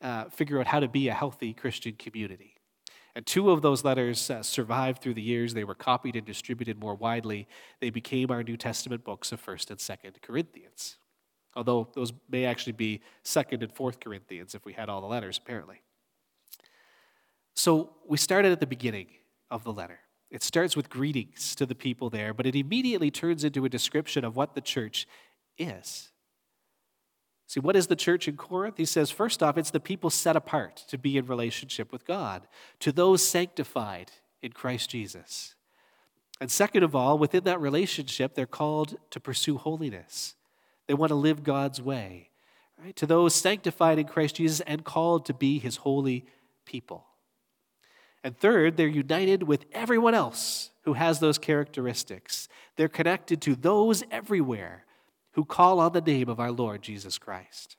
uh, 0.03 0.25
figure 0.31 0.61
out 0.61 0.67
how 0.67 0.81
to 0.81 0.89
be 0.89 1.09
a 1.09 1.15
healthy 1.15 1.53
Christian 1.53 1.95
community. 1.95 2.55
And 3.15 3.27
two 3.27 3.51
of 3.51 3.61
those 3.61 3.85
letters 3.85 4.31
uh, 4.31 4.43
survived 4.43 5.03
through 5.03 5.15
the 5.15 5.23
years. 5.23 5.53
They 5.53 5.65
were 5.65 5.75
copied 5.75 6.17
and 6.17 6.27
distributed 6.27 6.81
more 6.81 6.95
widely. 6.95 7.47
They 7.81 7.91
became 7.91 8.31
our 8.31 8.43
New 8.43 8.57
Testament 8.57 9.05
books 9.05 9.33
of 9.33 9.45
1st 9.45 9.71
and 9.71 9.79
2nd 9.79 10.23
Corinthians. 10.23 10.97
Although 11.55 11.89
those 11.95 12.13
may 12.31 12.47
actually 12.47 12.73
be 12.73 13.03
2nd 13.25 13.63
and 13.63 13.75
4th 13.75 14.01
Corinthians 14.01 14.55
if 14.55 14.65
we 14.65 14.73
had 14.73 14.89
all 14.89 15.03
the 15.03 15.07
letters, 15.07 15.39
apparently. 15.39 15.83
So 17.55 17.91
we 18.09 18.17
started 18.17 18.53
at 18.53 18.61
the 18.61 18.67
beginning 18.67 19.09
of 19.51 19.63
the 19.65 19.73
letter. 19.73 20.01
It 20.31 20.43
starts 20.43 20.75
with 20.75 20.89
greetings 20.89 21.55
to 21.57 21.67
the 21.67 21.75
people 21.75 22.09
there, 22.09 22.33
but 22.33 22.47
it 22.47 22.57
immediately 22.57 23.11
turns 23.11 23.45
into 23.45 23.67
a 23.67 23.69
description 23.69 24.25
of 24.25 24.35
what 24.35 24.55
the 24.55 24.63
church 24.63 25.07
is. 25.59 26.12
See, 27.53 27.61
what 27.61 27.77
is 27.77 27.89
the 27.89 27.97
church 27.97 28.29
in 28.29 28.39
Corinth? 28.39 28.79
He 28.79 28.87
says, 28.87 29.11
first 29.11 29.43
off, 29.43 29.59
it's 29.59 29.71
the 29.71 29.79
people 29.79 30.09
set 30.09 30.37
apart 30.37 30.85
to 30.89 30.97
be 30.97 31.19
in 31.19 31.27
relationship 31.27 31.93
with 31.93 32.07
God, 32.07 32.49
to 32.81 32.93
those 32.93 33.23
sanctified 33.23 34.11
in 34.41 34.53
Christ 34.53 34.89
Jesus. 34.89 35.55
And 36.41 36.51
second 36.51 36.83
of 36.83 36.97
all, 36.97 37.19
within 37.19 37.45
that 37.45 37.61
relationship, 37.61 38.35
they're 38.35 38.47
called 38.47 38.97
to 39.11 39.21
pursue 39.21 39.59
holiness. 39.59 40.35
They 40.87 40.95
want 40.95 41.11
to 41.11 41.15
live 41.15 41.45
God's 41.45 41.83
way, 41.83 42.31
right? 42.83 42.97
To 42.97 43.05
those 43.05 43.35
sanctified 43.35 43.99
in 43.99 44.07
Christ 44.07 44.37
Jesus 44.37 44.61
and 44.61 44.83
called 44.83 45.27
to 45.27 45.35
be 45.35 45.59
his 45.59 45.77
holy 45.77 46.25
people. 46.65 47.05
And 48.25 48.35
third, 48.35 48.79
they're 48.79 48.87
united 48.87 49.43
with 49.43 49.67
everyone 49.73 50.15
else 50.15 50.71
who 50.85 50.95
has 50.95 51.21
those 51.21 51.37
characteristics. 51.37 52.49
They're 52.77 52.89
connected 52.89 53.43
to 53.43 53.55
those 53.55 54.05
everywhere 54.11 54.87
who 55.33 55.45
call 55.45 55.81
on 55.81 55.93
the 55.93 56.01
name 56.01 56.29
of 56.29 56.39
our 56.39 56.53
Lord 56.53 56.83
Jesus 56.83 57.19
Christ. 57.19 57.77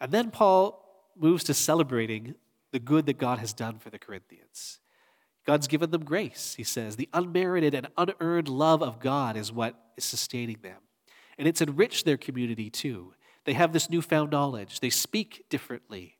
And 0.00 0.12
then 0.12 0.30
Paul 0.30 0.82
moves 1.16 1.44
to 1.44 1.54
celebrating 1.54 2.34
the 2.72 2.78
good 2.78 3.06
that 3.06 3.18
God 3.18 3.38
has 3.38 3.52
done 3.52 3.78
for 3.78 3.90
the 3.90 3.98
Corinthians. 3.98 4.80
God's 5.46 5.68
given 5.68 5.90
them 5.90 6.04
grace, 6.04 6.54
he 6.56 6.64
says. 6.64 6.96
The 6.96 7.08
unmerited 7.12 7.72
and 7.74 7.88
unearned 7.96 8.48
love 8.48 8.82
of 8.82 8.98
God 8.98 9.36
is 9.36 9.52
what 9.52 9.74
is 9.96 10.04
sustaining 10.04 10.58
them. 10.62 10.78
And 11.38 11.46
it's 11.46 11.62
enriched 11.62 12.04
their 12.04 12.16
community 12.16 12.68
too. 12.68 13.14
They 13.44 13.52
have 13.52 13.72
this 13.72 13.88
newfound 13.88 14.30
knowledge. 14.32 14.80
They 14.80 14.90
speak 14.90 15.44
differently. 15.48 16.16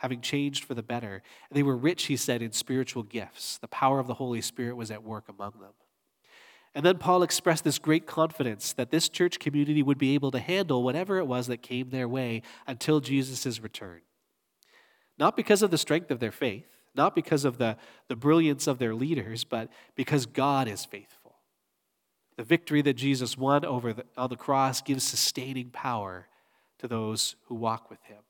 having 0.00 0.22
changed 0.22 0.64
for 0.64 0.72
the 0.72 0.82
better. 0.82 1.22
And 1.50 1.56
they 1.56 1.62
were 1.62 1.76
rich, 1.76 2.04
he 2.04 2.16
said, 2.16 2.40
in 2.40 2.52
spiritual 2.52 3.02
gifts. 3.02 3.58
The 3.58 3.68
power 3.68 3.98
of 3.98 4.06
the 4.06 4.14
Holy 4.14 4.40
Spirit 4.40 4.76
was 4.76 4.90
at 4.90 5.02
work 5.02 5.28
among 5.28 5.52
them. 5.60 5.74
And 6.74 6.86
then 6.86 6.98
Paul 6.98 7.22
expressed 7.22 7.64
this 7.64 7.78
great 7.78 8.06
confidence 8.06 8.72
that 8.74 8.90
this 8.90 9.08
church 9.08 9.38
community 9.38 9.82
would 9.82 9.98
be 9.98 10.14
able 10.14 10.30
to 10.30 10.38
handle 10.38 10.82
whatever 10.82 11.18
it 11.18 11.26
was 11.26 11.48
that 11.48 11.62
came 11.62 11.90
their 11.90 12.08
way 12.08 12.42
until 12.66 13.00
Jesus' 13.00 13.60
return. 13.60 14.02
Not 15.18 15.36
because 15.36 15.62
of 15.62 15.70
the 15.70 15.78
strength 15.78 16.10
of 16.10 16.20
their 16.20 16.30
faith, 16.30 16.66
not 16.94 17.14
because 17.14 17.44
of 17.44 17.58
the, 17.58 17.76
the 18.08 18.16
brilliance 18.16 18.66
of 18.66 18.78
their 18.78 18.94
leaders, 18.94 19.44
but 19.44 19.68
because 19.96 20.26
God 20.26 20.68
is 20.68 20.84
faithful. 20.84 21.36
The 22.36 22.44
victory 22.44 22.82
that 22.82 22.94
Jesus 22.94 23.36
won 23.36 23.64
over 23.64 23.92
the, 23.92 24.04
on 24.16 24.30
the 24.30 24.36
cross 24.36 24.80
gives 24.80 25.04
sustaining 25.04 25.70
power 25.70 26.28
to 26.78 26.88
those 26.88 27.36
who 27.46 27.54
walk 27.54 27.90
with 27.90 28.02
him. 28.04 28.22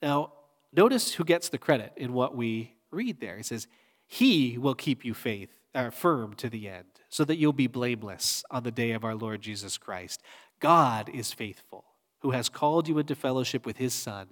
Now, 0.00 0.32
notice 0.72 1.14
who 1.14 1.24
gets 1.24 1.48
the 1.48 1.58
credit 1.58 1.92
in 1.96 2.12
what 2.12 2.36
we 2.36 2.74
read 2.90 3.20
there. 3.20 3.36
He 3.36 3.42
says, 3.42 3.66
He 4.06 4.56
will 4.56 4.76
keep 4.76 5.04
you 5.04 5.14
faith, 5.14 5.50
uh, 5.74 5.90
firm 5.90 6.34
to 6.34 6.48
the 6.48 6.68
end, 6.68 6.86
so 7.08 7.24
that 7.24 7.36
you'll 7.36 7.52
be 7.52 7.66
blameless 7.66 8.44
on 8.50 8.62
the 8.62 8.70
day 8.70 8.92
of 8.92 9.04
our 9.04 9.14
Lord 9.14 9.40
Jesus 9.42 9.78
Christ. 9.78 10.22
God 10.60 11.08
is 11.08 11.32
faithful, 11.32 11.84
who 12.20 12.32
has 12.32 12.48
called 12.48 12.88
you 12.88 12.98
into 12.98 13.14
fellowship 13.14 13.64
with 13.64 13.76
his 13.76 13.94
Son, 13.94 14.28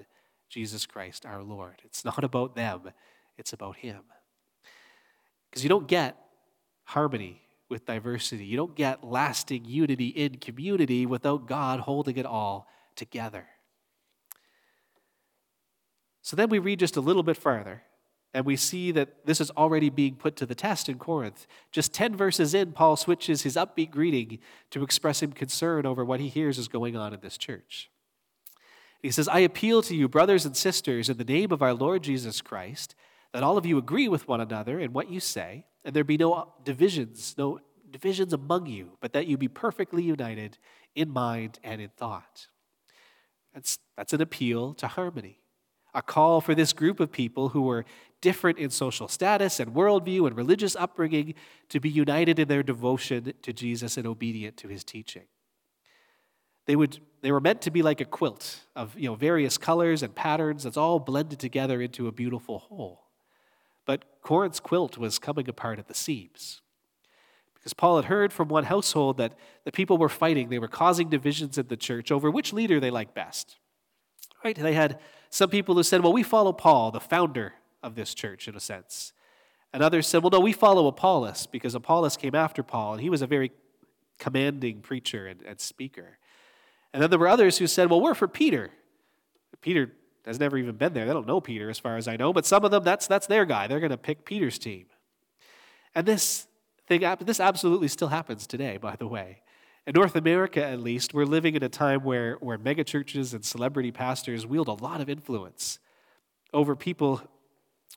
Jesus 0.48 0.86
Christ 0.86 1.26
our 1.26 1.42
Lord. 1.42 1.82
It's 1.84 2.04
not 2.04 2.24
about 2.24 2.54
them, 2.54 2.90
it's 3.36 3.52
about 3.52 3.76
him. 3.76 4.02
Because 5.50 5.62
you 5.62 5.68
don't 5.68 5.88
get 5.88 6.16
harmony 6.84 7.42
with 7.68 7.84
diversity. 7.84 8.44
You 8.44 8.56
don't 8.56 8.76
get 8.76 9.04
lasting 9.04 9.64
unity 9.64 10.08
in 10.08 10.36
community 10.36 11.04
without 11.04 11.46
God 11.46 11.80
holding 11.80 12.16
it 12.16 12.26
all 12.26 12.68
together. 12.94 13.46
So 16.22 16.36
then 16.36 16.48
we 16.48 16.58
read 16.58 16.78
just 16.78 16.96
a 16.96 17.00
little 17.00 17.22
bit 17.22 17.36
farther, 17.36 17.82
and 18.36 18.44
we 18.44 18.54
see 18.54 18.92
that 18.92 19.24
this 19.24 19.40
is 19.40 19.50
already 19.52 19.88
being 19.88 20.14
put 20.14 20.36
to 20.36 20.44
the 20.44 20.54
test 20.54 20.90
in 20.90 20.98
Corinth. 20.98 21.46
Just 21.72 21.94
10 21.94 22.14
verses 22.14 22.52
in, 22.52 22.72
Paul 22.72 22.96
switches 22.96 23.44
his 23.44 23.56
upbeat 23.56 23.90
greeting 23.90 24.40
to 24.72 24.82
expressing 24.82 25.32
concern 25.32 25.86
over 25.86 26.04
what 26.04 26.20
he 26.20 26.28
hears 26.28 26.58
is 26.58 26.68
going 26.68 26.98
on 26.98 27.14
in 27.14 27.20
this 27.20 27.38
church. 27.38 27.90
He 29.00 29.10
says, 29.10 29.26
I 29.26 29.38
appeal 29.38 29.80
to 29.80 29.96
you, 29.96 30.06
brothers 30.06 30.44
and 30.44 30.54
sisters, 30.54 31.08
in 31.08 31.16
the 31.16 31.24
name 31.24 31.50
of 31.50 31.62
our 31.62 31.72
Lord 31.72 32.02
Jesus 32.02 32.42
Christ, 32.42 32.94
that 33.32 33.42
all 33.42 33.56
of 33.56 33.64
you 33.64 33.78
agree 33.78 34.06
with 34.06 34.28
one 34.28 34.42
another 34.42 34.78
in 34.78 34.92
what 34.92 35.10
you 35.10 35.18
say, 35.18 35.64
and 35.82 35.96
there 35.96 36.04
be 36.04 36.18
no 36.18 36.52
divisions, 36.62 37.34
no 37.38 37.60
divisions 37.90 38.34
among 38.34 38.66
you, 38.66 38.98
but 39.00 39.14
that 39.14 39.26
you 39.26 39.38
be 39.38 39.48
perfectly 39.48 40.02
united 40.02 40.58
in 40.94 41.08
mind 41.08 41.58
and 41.64 41.80
in 41.80 41.88
thought. 41.88 42.48
That's, 43.54 43.78
that's 43.96 44.12
an 44.12 44.20
appeal 44.20 44.74
to 44.74 44.88
harmony 44.88 45.38
a 45.96 46.02
call 46.02 46.42
for 46.42 46.54
this 46.54 46.74
group 46.74 47.00
of 47.00 47.10
people 47.10 47.48
who 47.48 47.62
were 47.62 47.84
different 48.20 48.58
in 48.58 48.68
social 48.70 49.08
status 49.08 49.58
and 49.58 49.74
worldview 49.74 50.26
and 50.26 50.36
religious 50.36 50.76
upbringing 50.76 51.34
to 51.70 51.80
be 51.80 51.88
united 51.88 52.38
in 52.38 52.46
their 52.48 52.62
devotion 52.62 53.32
to 53.42 53.52
Jesus 53.52 53.96
and 53.96 54.06
obedient 54.06 54.56
to 54.58 54.68
his 54.68 54.84
teaching. 54.84 55.24
They, 56.66 56.76
would, 56.76 56.98
they 57.22 57.32
were 57.32 57.40
meant 57.40 57.62
to 57.62 57.70
be 57.70 57.82
like 57.82 58.00
a 58.00 58.04
quilt 58.04 58.60
of 58.74 58.98
you 58.98 59.08
know, 59.08 59.14
various 59.14 59.56
colors 59.56 60.02
and 60.02 60.14
patterns 60.14 60.64
that's 60.64 60.76
all 60.76 60.98
blended 60.98 61.38
together 61.38 61.80
into 61.80 62.08
a 62.08 62.12
beautiful 62.12 62.58
whole. 62.58 63.04
But 63.86 64.04
Corinth's 64.20 64.60
quilt 64.60 64.98
was 64.98 65.18
coming 65.18 65.48
apart 65.48 65.78
at 65.78 65.88
the 65.88 65.94
seams. 65.94 66.60
Because 67.54 67.72
Paul 67.72 67.96
had 67.96 68.06
heard 68.06 68.32
from 68.32 68.48
one 68.48 68.64
household 68.64 69.16
that 69.16 69.34
the 69.64 69.72
people 69.72 69.96
were 69.96 70.08
fighting, 70.08 70.50
they 70.50 70.58
were 70.58 70.68
causing 70.68 71.08
divisions 71.08 71.56
in 71.56 71.68
the 71.68 71.76
church 71.76 72.12
over 72.12 72.30
which 72.30 72.52
leader 72.52 72.80
they 72.80 72.90
liked 72.90 73.14
best. 73.14 73.56
Right? 74.44 74.56
They 74.56 74.74
had 74.74 74.98
some 75.36 75.50
people 75.50 75.74
who 75.74 75.82
said, 75.82 76.02
well, 76.02 76.14
we 76.14 76.22
follow 76.22 76.52
Paul, 76.52 76.90
the 76.90 77.00
founder 77.00 77.52
of 77.82 77.94
this 77.94 78.14
church, 78.14 78.48
in 78.48 78.56
a 78.56 78.60
sense. 78.60 79.12
And 79.72 79.82
others 79.82 80.06
said, 80.06 80.22
well, 80.22 80.30
no, 80.30 80.40
we 80.40 80.52
follow 80.52 80.86
Apollos 80.86 81.46
because 81.46 81.74
Apollos 81.74 82.16
came 82.16 82.34
after 82.34 82.62
Paul, 82.62 82.94
and 82.94 83.02
he 83.02 83.10
was 83.10 83.20
a 83.20 83.26
very 83.26 83.52
commanding 84.18 84.80
preacher 84.80 85.26
and, 85.26 85.42
and 85.42 85.60
speaker. 85.60 86.18
And 86.94 87.02
then 87.02 87.10
there 87.10 87.18
were 87.18 87.28
others 87.28 87.58
who 87.58 87.66
said, 87.66 87.90
well, 87.90 88.00
we're 88.00 88.14
for 88.14 88.26
Peter. 88.26 88.70
Peter 89.60 89.92
has 90.24 90.40
never 90.40 90.56
even 90.56 90.76
been 90.76 90.94
there. 90.94 91.04
They 91.04 91.12
don't 91.12 91.26
know 91.26 91.42
Peter, 91.42 91.68
as 91.68 91.78
far 91.78 91.98
as 91.98 92.08
I 92.08 92.16
know, 92.16 92.32
but 92.32 92.46
some 92.46 92.64
of 92.64 92.70
them, 92.70 92.82
that's, 92.82 93.06
that's 93.06 93.26
their 93.26 93.44
guy. 93.44 93.66
They're 93.66 93.80
going 93.80 93.90
to 93.90 93.98
pick 93.98 94.24
Peter's 94.24 94.58
team. 94.58 94.86
And 95.94 96.06
this 96.06 96.46
thing, 96.86 97.04
this 97.20 97.40
absolutely 97.40 97.88
still 97.88 98.08
happens 98.08 98.46
today, 98.46 98.78
by 98.78 98.96
the 98.96 99.06
way. 99.06 99.42
In 99.86 99.92
North 99.92 100.16
America, 100.16 100.64
at 100.64 100.80
least, 100.80 101.14
we're 101.14 101.24
living 101.24 101.54
in 101.54 101.62
a 101.62 101.68
time 101.68 102.02
where, 102.02 102.34
where 102.40 102.58
megachurches 102.58 103.34
and 103.34 103.44
celebrity 103.44 103.92
pastors 103.92 104.44
wield 104.44 104.66
a 104.66 104.72
lot 104.72 105.00
of 105.00 105.08
influence 105.08 105.78
over 106.52 106.74
people 106.74 107.22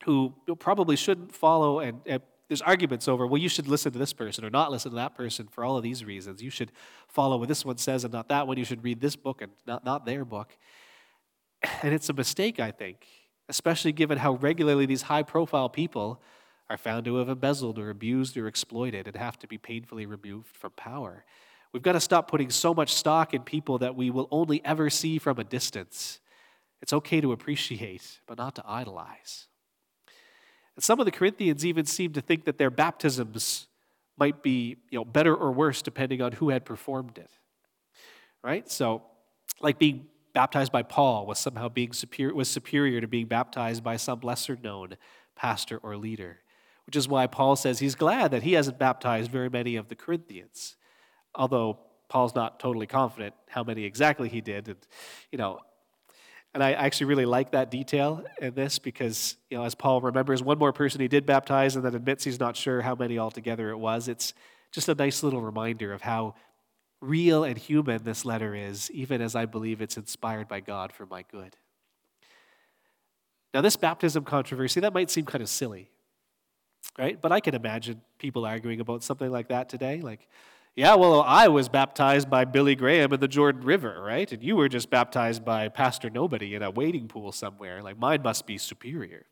who 0.06 0.34
probably 0.60 0.96
shouldn't 0.96 1.34
follow. 1.34 1.80
And, 1.80 2.02
and 2.06 2.22
there's 2.48 2.62
arguments 2.62 3.08
over, 3.08 3.26
well, 3.26 3.42
you 3.42 3.50
should 3.50 3.68
listen 3.68 3.92
to 3.92 3.98
this 3.98 4.14
person 4.14 4.46
or 4.46 4.52
not 4.52 4.72
listen 4.72 4.92
to 4.92 4.96
that 4.98 5.16
person 5.16 5.48
for 5.48 5.64
all 5.64 5.78
of 5.78 5.84
these 5.84 6.06
reasons. 6.06 6.44
You 6.44 6.52
should 6.52 6.72
follow 7.08 7.38
what 7.38 7.48
this 7.48 7.66
one 7.66 7.78
says 7.78 8.04
and 8.04 8.14
not 8.14 8.30
that 8.30 8.46
one. 8.46 8.58
You 8.58 8.66
should 8.66 8.84
read 8.84 9.02
this 9.02 9.16
book 9.16 9.42
and 9.42 9.52
not, 9.66 9.84
not 9.84 10.06
their 10.06 10.26
book. 10.26 10.56
And 11.82 11.92
it's 11.92 12.10
a 12.10 12.14
mistake, 12.14 12.60
I 12.60 12.70
think, 12.70 13.06
especially 13.50 13.94
given 13.94 14.20
how 14.20 14.34
regularly 14.34 14.86
these 14.86 15.02
high 15.04 15.24
profile 15.24 15.70
people 15.70 16.22
are 16.70 16.78
found 16.78 17.06
to 17.06 17.16
have 17.16 17.30
embezzled 17.30 17.80
or 17.80 17.90
abused 17.90 18.38
or 18.38 18.48
exploited 18.48 19.08
and 19.08 19.16
have 19.16 19.40
to 19.40 19.48
be 19.48 19.58
painfully 19.58 20.06
removed 20.06 20.56
from 20.56 20.72
power. 20.74 21.26
We've 21.72 21.84
got 21.84 21.94
to 21.94 22.00
stop 22.00 22.30
putting 22.30 22.50
so 22.50 22.74
much 22.74 22.94
stock 22.94 23.34
in 23.34 23.44
people 23.44 23.78
that 23.80 23.96
we 23.96 24.10
will 24.10 24.28
only 24.32 24.64
ever 24.66 24.90
see 24.90 25.20
from 25.20 25.38
a 25.38 25.44
distance. 25.44 26.20
It's 26.82 26.94
okay 26.94 27.22
to 27.22 27.32
appreciate, 27.32 28.22
but 28.26 28.38
not 28.38 28.56
to 28.56 28.64
idolize. 28.66 29.48
And 30.76 30.84
some 30.84 31.00
of 31.00 31.06
the 31.06 31.12
Corinthians 31.12 31.66
even 31.66 31.86
seem 31.86 32.14
to 32.14 32.22
think 32.22 32.46
that 32.46 32.58
their 32.58 32.72
baptisms 32.72 33.68
might 34.18 34.42
be 34.42 34.78
you 34.90 35.00
know, 35.00 35.06
better 35.06 35.36
or 35.36 35.52
worse 35.52 35.82
depending 35.82 36.22
on 36.22 36.34
who 36.34 36.50
had 36.50 36.66
performed 36.66 37.18
it. 37.18 37.30
Right? 38.44 38.70
So, 38.70 39.04
like 39.62 39.78
being 39.78 40.08
baptized 40.34 40.72
by 40.72 40.84
Paul 40.84 41.26
was 41.26 41.38
somehow 41.38 41.70
being 41.70 41.92
superior, 41.92 42.34
was 42.34 42.50
superior 42.50 43.02
to 43.02 43.08
being 43.08 43.26
baptized 43.26 43.84
by 43.84 43.98
some 43.98 44.22
lesser 44.22 44.58
known 44.62 44.96
pastor 45.36 45.78
or 45.78 45.98
leader, 45.98 46.40
which 46.86 46.96
is 46.96 47.08
why 47.08 47.28
Paul 47.28 47.56
says 47.56 47.80
he's 47.80 47.96
glad 47.96 48.32
that 48.32 48.44
he 48.44 48.54
hasn't 48.54 48.80
baptized 48.80 49.30
very 49.32 49.50
many 49.50 49.76
of 49.76 49.90
the 49.90 49.96
Corinthians 49.96 50.78
although 51.40 51.80
Paul's 52.10 52.36
not 52.36 52.60
totally 52.60 52.86
confident 52.86 53.34
how 53.48 53.64
many 53.64 53.86
exactly 53.86 54.30
he 54.30 54.42
did. 54.42 54.68
And, 54.68 54.78
you 55.32 55.38
know, 55.38 55.62
and 56.54 56.64
I 56.64 56.74
actually 56.74 57.06
really 57.06 57.26
like 57.26 57.52
that 57.52 57.72
detail 57.72 58.24
in 58.42 58.54
this 58.56 58.78
because, 58.78 59.38
you 59.50 59.58
know, 59.58 59.64
as 59.64 59.74
Paul 59.74 60.02
remembers 60.02 60.44
one 60.44 60.60
more 60.60 60.74
person 60.74 61.00
he 61.00 61.08
did 61.08 61.26
baptize 61.26 61.76
and 61.76 61.86
then 61.86 61.96
admits 61.96 62.24
he's 62.24 62.40
not 62.40 62.58
sure 62.58 62.82
how 62.82 62.96
many 62.96 63.18
altogether 63.18 63.70
it 63.70 63.78
was, 63.78 64.08
it's 64.08 64.34
just 64.72 64.90
a 64.90 64.96
nice 64.96 65.24
little 65.24 65.42
reminder 65.42 65.94
of 65.94 66.02
how 66.02 66.36
real 67.02 67.44
and 67.44 67.58
human 67.58 68.04
this 68.04 68.26
letter 68.26 68.54
is, 68.54 68.92
even 68.92 69.22
as 69.22 69.36
I 69.36 69.46
believe 69.46 69.82
it's 69.82 69.96
inspired 69.96 70.48
by 70.48 70.60
God 70.60 70.92
for 70.92 71.06
my 71.06 71.24
good. 71.32 71.56
Now, 73.54 73.62
this 73.62 73.78
baptism 73.78 74.26
controversy, 74.26 74.82
that 74.82 74.94
might 74.94 75.10
seem 75.10 75.26
kind 75.26 75.42
of 75.42 75.50
silly, 75.50 75.90
right? 76.98 77.20
But 77.20 77.32
I 77.32 77.40
can 77.40 77.56
imagine 77.56 78.02
people 78.18 78.46
arguing 78.46 78.80
about 78.80 79.04
something 79.04 79.32
like 79.32 79.48
that 79.48 79.70
today. 79.70 80.02
Like, 80.02 80.28
yeah, 80.80 80.96
well, 80.96 81.22
I 81.24 81.50
was 81.50 81.68
baptized 81.68 82.30
by 82.30 82.46
Billy 82.46 82.74
Graham 82.74 83.12
in 83.12 83.20
the 83.20 83.28
Jordan 83.28 83.64
River, 83.64 84.02
right? 84.02 84.32
And 84.32 84.42
you 84.42 84.56
were 84.56 84.70
just 84.70 84.90
baptized 84.90 85.44
by 85.44 85.68
Pastor 85.68 86.10
Nobody 86.10 86.56
in 86.56 86.64
a 86.64 86.72
wading 86.72 87.10
pool 87.10 87.34
somewhere. 87.34 87.84
Like, 87.84 88.00
mine 88.00 88.22
must 88.24 88.48
be 88.48 88.58
superior. 88.58 89.26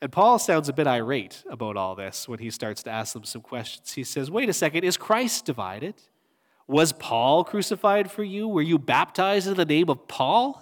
And 0.00 0.10
Paul 0.10 0.40
sounds 0.40 0.68
a 0.68 0.72
bit 0.72 0.88
irate 0.88 1.44
about 1.48 1.76
all 1.76 1.94
this 1.94 2.28
when 2.28 2.40
he 2.40 2.50
starts 2.50 2.82
to 2.82 2.90
ask 2.90 3.12
them 3.12 3.22
some 3.22 3.42
questions. 3.42 3.92
He 3.92 4.02
says, 4.02 4.28
Wait 4.28 4.48
a 4.48 4.52
second, 4.52 4.82
is 4.82 4.96
Christ 4.96 5.44
divided? 5.44 5.94
Was 6.66 6.92
Paul 6.92 7.44
crucified 7.44 8.10
for 8.10 8.24
you? 8.24 8.48
Were 8.48 8.60
you 8.60 8.80
baptized 8.80 9.46
in 9.46 9.54
the 9.54 9.64
name 9.64 9.88
of 9.88 10.08
Paul? 10.08 10.60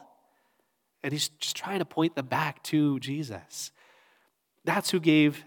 And 1.03 1.15
he's 1.15 1.31
just 1.31 1.57
trying 1.57 1.79
to 1.79 1.87
point 1.87 2.15
them 2.15 2.27
back 2.27 2.63
to 2.65 3.01
Jesus. 3.01 3.73
That's 4.67 4.91
who 4.91 5.01
gave 5.01 5.47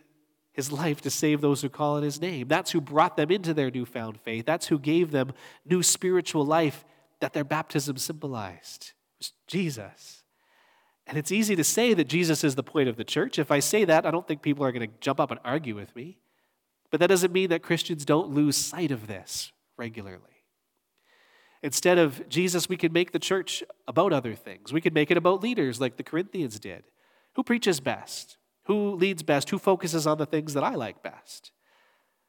his 0.54 0.72
life 0.72 1.02
to 1.02 1.10
save 1.10 1.42
those 1.42 1.62
who 1.62 1.70
call 1.70 1.98
on 1.98 2.04
his 2.04 2.22
name. 2.22 2.48
That's 2.48 2.72
who 2.72 2.80
brought 2.80 3.18
them 3.18 3.32
into 3.32 3.54
their 3.54 3.72
newfound 3.72 4.20
faith. 4.22 4.46
That's 4.46 4.68
who 4.68 4.80
gave 4.80 5.12
them 5.12 5.34
new 5.66 5.84
spiritual 5.84 6.46
life 6.46 6.86
that 7.20 7.34
their 7.34 7.44
baptism 7.44 7.98
symbolized. 7.98 8.94
It 9.16 9.20
was 9.20 9.32
Jesus. 9.48 10.24
And 11.08 11.18
it's 11.18 11.32
easy 11.32 11.56
to 11.56 11.64
say 11.64 11.94
that 11.96 12.08
Jesus 12.08 12.44
is 12.44 12.56
the 12.56 12.64
point 12.64 12.88
of 12.88 12.96
the 12.96 13.04
church. 13.04 13.40
If 13.40 13.52
I 13.52 13.60
say 13.60 13.84
that, 13.86 14.06
I 14.06 14.12
don't 14.12 14.28
think 14.28 14.42
people 14.42 14.66
are 14.66 14.72
going 14.72 14.88
to 14.88 14.96
jump 15.02 15.20
up 15.20 15.32
and 15.32 15.40
argue 15.44 15.76
with 15.76 15.94
me. 15.96 16.20
But 16.92 17.00
that 17.00 17.08
doesn't 17.08 17.34
mean 17.34 17.50
that 17.50 17.64
Christians 17.64 18.06
don't 18.06 18.30
lose 18.30 18.56
sight 18.56 18.92
of 18.92 19.08
this 19.08 19.52
regularly. 19.76 20.22
Instead 21.64 21.98
of 21.98 22.30
Jesus, 22.30 22.70
we 22.70 22.78
can 22.78 22.94
make 22.94 23.12
the 23.12 23.20
church 23.20 23.64
about 23.88 24.14
other 24.14 24.36
things. 24.36 24.72
We 24.72 24.82
can 24.82 24.94
make 24.94 25.10
it 25.10 25.18
about 25.18 25.42
leaders 25.42 25.82
like 25.82 25.98
the 25.98 26.04
Corinthians 26.04 26.60
did. 26.60 26.84
Who 27.36 27.44
preaches 27.44 27.80
best? 27.80 28.38
Who 28.66 28.96
leads 28.96 29.24
best? 29.24 29.50
Who 29.50 29.60
focuses 29.60 30.08
on 30.08 30.18
the 30.18 30.26
things 30.26 30.54
that 30.54 30.64
I 30.64 30.76
like 30.76 31.04
best? 31.04 31.52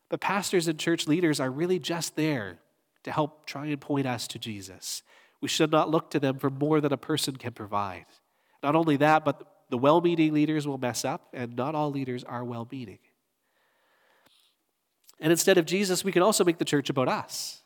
But 0.09 0.21
pastors 0.21 0.69
and 0.69 0.79
church 0.79 1.07
leaders 1.07 1.41
are 1.41 1.51
really 1.51 1.79
just 1.79 2.17
there 2.17 2.59
to 3.05 3.13
help 3.13 3.47
try 3.47 3.67
and 3.67 3.81
point 3.81 4.07
us 4.07 4.27
to 4.29 4.39
Jesus. 4.39 5.03
We 5.41 5.49
should 5.49 5.71
not 5.71 5.91
look 5.91 6.11
to 6.11 6.21
them 6.21 6.39
for 6.39 6.51
more 6.51 6.81
than 6.81 6.93
a 6.93 6.97
person 6.97 7.37
can 7.37 7.53
provide. 7.53 8.07
Not 8.63 8.75
only 8.75 8.97
that, 8.97 9.25
but 9.25 9.47
the 9.71 9.79
well 9.79 10.01
meaning 10.01 10.33
leaders 10.33 10.67
will 10.67 10.79
mess 10.79 11.05
up, 11.05 11.29
and 11.33 11.57
not 11.57 11.75
all 11.75 11.91
leaders 11.91 12.25
are 12.25 12.45
well 12.45 12.69
meaning. 12.71 12.99
And 15.21 15.31
instead 15.31 15.59
of 15.59 15.67
Jesus, 15.67 16.05
we 16.05 16.13
can 16.13 16.23
also 16.23 16.45
make 16.45 16.59
the 16.59 16.65
church 16.65 16.91
about 16.91 17.09
us. 17.09 17.64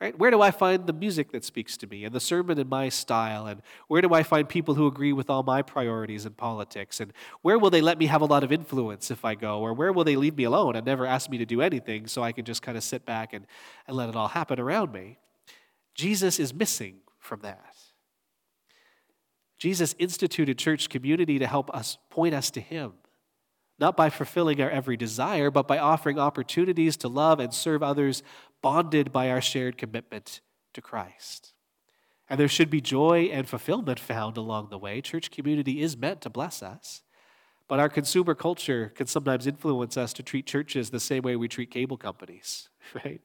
Right? 0.00 0.16
Where 0.16 0.30
do 0.30 0.40
I 0.40 0.52
find 0.52 0.86
the 0.86 0.92
music 0.92 1.32
that 1.32 1.44
speaks 1.44 1.76
to 1.78 1.88
me 1.88 2.04
and 2.04 2.14
the 2.14 2.20
sermon 2.20 2.56
in 2.58 2.68
my 2.68 2.88
style? 2.88 3.46
And 3.46 3.62
where 3.88 4.00
do 4.00 4.14
I 4.14 4.22
find 4.22 4.48
people 4.48 4.74
who 4.74 4.86
agree 4.86 5.12
with 5.12 5.28
all 5.28 5.42
my 5.42 5.60
priorities 5.60 6.24
in 6.24 6.34
politics? 6.34 7.00
And 7.00 7.12
where 7.42 7.58
will 7.58 7.70
they 7.70 7.80
let 7.80 7.98
me 7.98 8.06
have 8.06 8.20
a 8.20 8.24
lot 8.24 8.44
of 8.44 8.52
influence 8.52 9.10
if 9.10 9.24
I 9.24 9.34
go? 9.34 9.58
Or 9.58 9.72
where 9.72 9.92
will 9.92 10.04
they 10.04 10.14
leave 10.14 10.36
me 10.36 10.44
alone 10.44 10.76
and 10.76 10.86
never 10.86 11.04
ask 11.04 11.28
me 11.28 11.38
to 11.38 11.44
do 11.44 11.60
anything 11.60 12.06
so 12.06 12.22
I 12.22 12.30
can 12.30 12.44
just 12.44 12.62
kind 12.62 12.78
of 12.78 12.84
sit 12.84 13.04
back 13.04 13.32
and, 13.32 13.44
and 13.88 13.96
let 13.96 14.08
it 14.08 14.14
all 14.14 14.28
happen 14.28 14.60
around 14.60 14.92
me? 14.92 15.18
Jesus 15.96 16.38
is 16.38 16.54
missing 16.54 16.98
from 17.18 17.40
that. 17.40 17.74
Jesus 19.58 19.96
instituted 19.98 20.56
church 20.56 20.88
community 20.88 21.40
to 21.40 21.46
help 21.46 21.74
us 21.74 21.98
point 22.08 22.34
us 22.34 22.50
to 22.52 22.60
Him, 22.60 22.92
not 23.80 23.96
by 23.96 24.08
fulfilling 24.08 24.60
our 24.62 24.70
every 24.70 24.96
desire, 24.96 25.50
but 25.50 25.66
by 25.66 25.78
offering 25.78 26.18
opportunities 26.18 26.96
to 26.98 27.08
love 27.08 27.40
and 27.40 27.52
serve 27.52 27.82
others, 27.82 28.22
bonded 28.62 29.12
by 29.12 29.30
our 29.30 29.40
shared 29.40 29.78
commitment 29.78 30.40
to 30.74 30.80
Christ. 30.80 31.54
And 32.28 32.38
there 32.38 32.48
should 32.48 32.70
be 32.70 32.80
joy 32.80 33.30
and 33.32 33.48
fulfillment 33.48 33.98
found 33.98 34.36
along 34.36 34.68
the 34.68 34.78
way. 34.78 35.00
Church 35.00 35.30
community 35.30 35.80
is 35.80 35.96
meant 35.96 36.20
to 36.22 36.30
bless 36.30 36.62
us. 36.62 37.02
But 37.68 37.80
our 37.80 37.88
consumer 37.88 38.34
culture 38.34 38.92
can 38.94 39.06
sometimes 39.06 39.46
influence 39.46 39.96
us 39.96 40.14
to 40.14 40.22
treat 40.22 40.46
churches 40.46 40.90
the 40.90 41.00
same 41.00 41.22
way 41.22 41.36
we 41.36 41.48
treat 41.48 41.70
cable 41.70 41.98
companies, 41.98 42.70
right? 42.94 43.20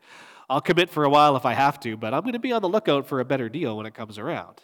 I'll 0.50 0.62
commit 0.62 0.90
for 0.90 1.06
a 1.06 1.10
while 1.10 1.38
if 1.38 1.46
I 1.46 1.54
have 1.54 1.80
to, 1.82 1.96
but 1.96 2.14
I'm 2.14 2.22
going 2.22 2.34
to 2.34 2.40
be 2.40 2.52
on 2.52 2.62
the 2.62 2.70
lookout 2.70 3.08
for 3.08 3.22
a 3.22 3.26
better 3.26 3.48
deal 3.48 3.78
when 3.78 3.86
it 3.86 3.94
comes 3.94 4.18
around 4.18 4.62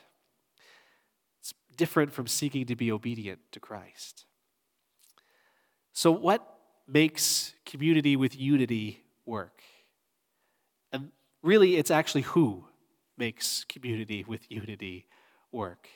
It's 1.39 1.53
different 1.77 2.11
from 2.11 2.27
seeking 2.27 2.65
to 2.65 2.75
be 2.75 2.91
obedient 2.91 3.39
to 3.53 3.61
Christ. 3.61 4.25
So, 5.93 6.11
what 6.11 6.45
makes 6.87 7.53
community 7.65 8.17
with 8.17 8.37
unity 8.37 9.03
work? 9.25 9.58
Really, 11.41 11.77
it's 11.77 11.91
actually 11.91 12.21
who 12.21 12.65
makes 13.17 13.65
community 13.65 14.25
with 14.27 14.49
unity 14.49 15.07
work. 15.51 15.87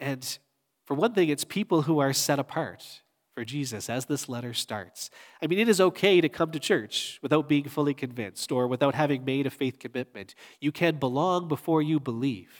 And 0.00 0.38
for 0.84 0.94
one 0.94 1.12
thing, 1.12 1.28
it's 1.28 1.44
people 1.44 1.82
who 1.82 1.98
are 1.98 2.12
set 2.12 2.38
apart 2.38 3.02
for 3.34 3.44
Jesus 3.44 3.88
as 3.88 4.06
this 4.06 4.28
letter 4.28 4.52
starts. 4.52 5.10
I 5.40 5.46
mean, 5.46 5.58
it 5.58 5.68
is 5.68 5.80
okay 5.80 6.20
to 6.20 6.28
come 6.28 6.50
to 6.50 6.58
church 6.58 7.20
without 7.22 7.48
being 7.48 7.68
fully 7.68 7.94
convinced 7.94 8.50
or 8.50 8.66
without 8.66 8.94
having 8.94 9.24
made 9.24 9.46
a 9.46 9.50
faith 9.50 9.78
commitment. 9.78 10.34
You 10.60 10.72
can 10.72 10.96
belong 10.96 11.46
before 11.46 11.80
you 11.80 12.00
believe. 12.00 12.50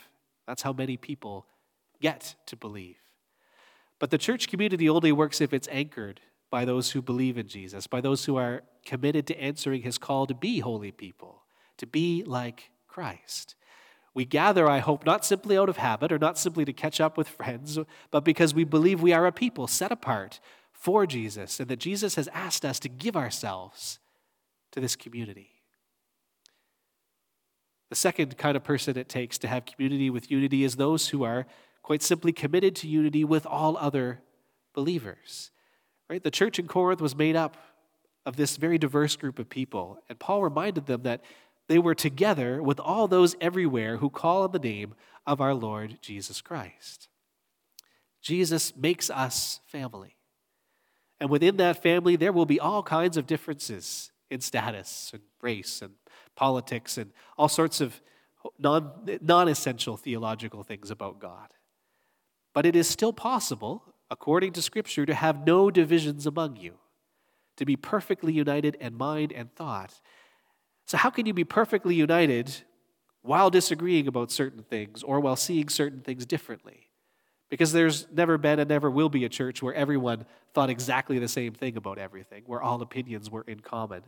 That's 0.47 0.63
how 0.63 0.73
many 0.73 0.97
people 0.97 1.47
get 2.01 2.37
to 2.47 2.57
believe. 2.57 2.97
But 3.99 4.11
the 4.11 4.19
church 4.19 4.49
community 4.49 4.89
only 4.89 5.11
works 5.11 5.41
if 5.41 5.53
it's 5.53 5.69
anchored 5.71 6.21
by 6.51 6.65
those 6.65 6.93
who 6.93 7.03
believe 7.03 7.37
in 7.37 7.49
Jesus, 7.49 7.87
by 7.87 8.01
those 8.01 8.25
who 8.25 8.37
are 8.37 8.63
committed 8.87 9.27
to 9.27 9.41
answering 9.41 9.83
his 9.83 9.99
call 9.99 10.27
to 10.27 10.35
be 10.35 10.61
holy 10.61 10.93
people, 10.93 11.43
to 11.79 11.87
be 11.87 12.23
like 12.25 12.71
Christ. 12.87 13.55
We 14.15 14.25
gather, 14.25 14.69
I 14.69 14.79
hope, 14.79 15.07
not 15.07 15.25
simply 15.25 15.57
out 15.57 15.69
of 15.69 15.77
habit 15.77 16.11
or 16.11 16.19
not 16.19 16.39
simply 16.39 16.65
to 16.65 16.73
catch 16.73 17.01
up 17.01 17.17
with 17.17 17.29
friends, 17.29 17.79
but 18.11 18.25
because 18.25 18.53
we 18.53 18.65
believe 18.65 19.01
we 19.01 19.13
are 19.13 19.27
a 19.27 19.33
people 19.33 19.67
set 19.67 19.93
apart 19.93 20.41
for 20.73 21.07
Jesus 21.07 21.61
and 21.61 21.69
that 21.69 21.79
Jesus 21.79 22.17
has 22.17 22.29
asked 22.29 22.65
us 22.65 22.79
to 22.81 22.89
give 22.89 23.17
ourselves 23.17 23.99
to 24.73 24.81
this 24.81 24.97
community. 24.97 25.51
The 27.91 27.97
second 27.97 28.37
kind 28.37 28.57
of 28.57 28.65
person 28.65 28.99
it 28.99 29.09
takes 29.09 29.39
to 29.39 29.49
have 29.49 29.65
community 29.65 30.11
with 30.11 30.31
unity 30.31 30.65
is 30.65 30.77
those 30.77 31.09
who 31.09 31.25
are 31.25 31.47
quite 31.83 32.03
simply 32.03 32.33
committed 32.33 32.77
to 32.77 32.89
unity 32.89 33.25
with 33.25 33.47
all 33.47 33.77
other 33.79 34.21
believers. 34.75 35.51
Right? 36.11 36.23
The 36.23 36.31
church 36.31 36.59
in 36.59 36.67
Corinth 36.67 37.01
was 37.01 37.17
made 37.17 37.37
up 37.37 37.57
of 38.27 38.37
this 38.37 38.57
very 38.57 38.79
diverse 38.79 39.17
group 39.17 39.39
of 39.39 39.49
people, 39.49 39.99
and 40.09 40.19
Paul 40.19 40.43
reminded 40.43 40.87
them 40.87 41.03
that 41.05 41.23
they 41.69 41.79
were 41.79 41.95
together 41.95 42.63
with 42.63 42.81
all 42.81 43.07
those 43.07 43.37
everywhere 43.41 43.99
who 43.99 44.11
call 44.11 44.43
on 44.43 44.53
the 44.53 44.59
name 44.59 44.95
of 45.27 45.41
our 45.41 45.55
Lord 45.55 45.99
Jesus 46.01 46.41
Christ. 46.41 47.09
Jesus 48.23 48.75
makes 48.77 49.11
us 49.11 49.61
family. 49.67 50.17
And 51.21 51.31
within 51.31 51.57
that 51.59 51.83
family, 51.83 52.17
there 52.17 52.33
will 52.33 52.47
be 52.47 52.61
all 52.61 52.83
kinds 52.83 53.17
of 53.17 53.27
differences 53.27 54.13
in 54.31 54.41
status 54.41 55.11
and 55.13 55.23
race 55.41 55.83
and 55.83 55.95
politics 56.37 56.97
and 56.99 57.13
all 57.37 57.49
sorts 57.49 57.81
of 57.81 58.01
non 58.59 59.49
essential 59.49 59.97
theological 59.97 60.63
things 60.63 60.91
about 60.91 61.19
God. 61.19 61.49
But 62.55 62.67
it 62.67 62.77
is 62.77 62.89
still 62.89 63.13
possible, 63.13 63.95
according 64.11 64.53
to 64.53 64.63
Scripture, 64.63 65.05
to 65.07 65.15
have 65.15 65.47
no 65.47 65.71
divisions 65.71 66.27
among 66.27 66.57
you, 66.57 66.75
to 67.57 67.65
be 67.65 67.77
perfectly 67.77 68.33
united 68.33 68.77
in 68.77 68.95
mind 68.95 69.33
and 69.33 69.53
thought. 69.55 70.01
So, 70.89 70.97
how 70.97 71.11
can 71.11 71.27
you 71.27 71.35
be 71.35 71.45
perfectly 71.45 71.95
united 71.95 72.51
while 73.21 73.51
disagreeing 73.51 74.09
about 74.09 74.31
certain 74.31 74.63
things 74.63 75.03
or 75.03 75.21
while 75.21 75.37
seeing 75.37 75.69
certain 75.69 76.01
things 76.01 76.25
differently? 76.25 76.89
Because 77.51 77.73
there's 77.73 78.07
never 78.11 78.39
been 78.39 78.59
and 78.59 78.71
never 78.71 78.91
will 78.91 79.11
be 79.11 79.27
a 79.27 79.29
church 79.29 79.63
where 79.63 79.75
everyone 79.75 80.25
thought 80.55 80.71
exactly 80.71 81.19
the 81.19 81.29
same 81.29 81.53
thing 81.53 81.77
about 81.77 81.99
everything, 81.99 82.43
where 82.47 82.63
all 82.63 82.81
opinions 82.81 83.31
were 83.31 83.45
in 83.47 83.61
common. 83.61 84.03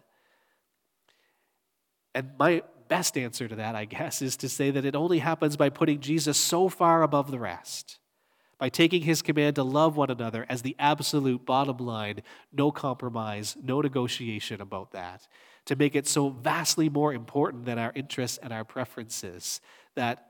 And 2.14 2.31
my 2.38 2.62
best 2.88 3.19
answer 3.19 3.47
to 3.47 3.57
that, 3.57 3.75
I 3.75 3.85
guess, 3.85 4.23
is 4.23 4.38
to 4.38 4.49
say 4.49 4.71
that 4.71 4.87
it 4.87 4.97
only 4.97 5.19
happens 5.19 5.59
by 5.59 5.69
putting 5.69 6.01
Jesus 6.01 6.38
so 6.38 6.71
far 6.71 7.03
above 7.03 7.31
the 7.31 7.38
rest 7.38 7.99
by 8.61 8.69
taking 8.69 9.01
his 9.01 9.23
command 9.23 9.57
to 9.57 9.64
love 9.64 9.97
one 9.97 10.11
another 10.11 10.45
as 10.51 10.61
the 10.61 10.77
absolute 10.79 11.47
bottom 11.47 11.79
line, 11.79 12.21
no 12.53 12.71
compromise, 12.71 13.57
no 13.64 13.81
negotiation 13.81 14.61
about 14.61 14.93
that, 14.93 15.27
to 15.66 15.77
make 15.77 15.94
it 15.94 16.07
so 16.07 16.31
vastly 16.31 16.88
more 16.88 17.12
important 17.12 17.64
than 17.64 17.79
our 17.79 17.92
interests 17.94 18.38
and 18.42 18.53
our 18.53 18.64
preferences 18.64 19.61
that, 19.94 20.27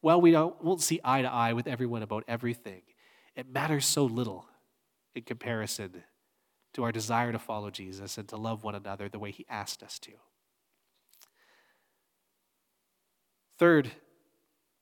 while 0.00 0.20
we 0.20 0.30
don't, 0.30 0.62
won't 0.64 0.80
see 0.80 1.00
eye 1.04 1.22
to 1.22 1.30
eye 1.30 1.52
with 1.52 1.66
everyone 1.66 2.02
about 2.02 2.24
everything, 2.26 2.82
it 3.36 3.48
matters 3.52 3.84
so 3.84 4.04
little 4.04 4.46
in 5.14 5.22
comparison 5.22 6.02
to 6.72 6.84
our 6.84 6.92
desire 6.92 7.32
to 7.32 7.38
follow 7.38 7.70
Jesus 7.70 8.16
and 8.16 8.28
to 8.28 8.36
love 8.36 8.62
one 8.64 8.74
another 8.74 9.08
the 9.08 9.18
way 9.18 9.30
he 9.30 9.44
asked 9.48 9.82
us 9.82 9.98
to. 9.98 10.12
Third, 13.58 13.90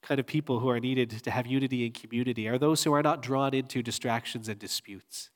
kind 0.02 0.20
of 0.20 0.26
people 0.26 0.60
who 0.60 0.68
are 0.68 0.78
needed 0.80 1.10
to 1.10 1.30
have 1.30 1.46
unity 1.46 1.84
and 1.84 1.94
community 1.94 2.46
are 2.46 2.58
those 2.58 2.84
who 2.84 2.92
are 2.92 3.02
not 3.02 3.22
drawn 3.22 3.54
into 3.54 3.82
distractions 3.82 4.48
and 4.48 4.58
disputes. 4.58 5.30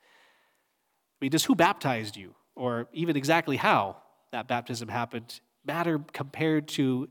I 1.20 1.24
mean, 1.24 1.30
just 1.32 1.46
who 1.46 1.54
baptized 1.54 2.16
you, 2.16 2.34
or 2.54 2.88
even 2.92 3.16
exactly 3.16 3.56
how 3.56 3.96
that 4.32 4.48
baptism 4.48 4.88
happened, 4.88 5.40
matter 5.64 6.00
compared 6.12 6.66
to 6.68 7.08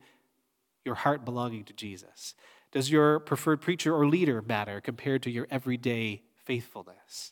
your 0.84 0.96
heart 0.96 1.24
belonging 1.24 1.64
to 1.66 1.74
Jesus? 1.74 2.36
Does 2.72 2.92
your 2.92 3.20
preferred 3.20 3.62
preacher 3.62 3.96
or 3.96 4.08
leader 4.08 4.42
matter 4.42 4.82
compared 4.82 5.24
to 5.24 5.32
your 5.32 5.48
everyday 5.50 6.22
faithfulness? 6.46 7.32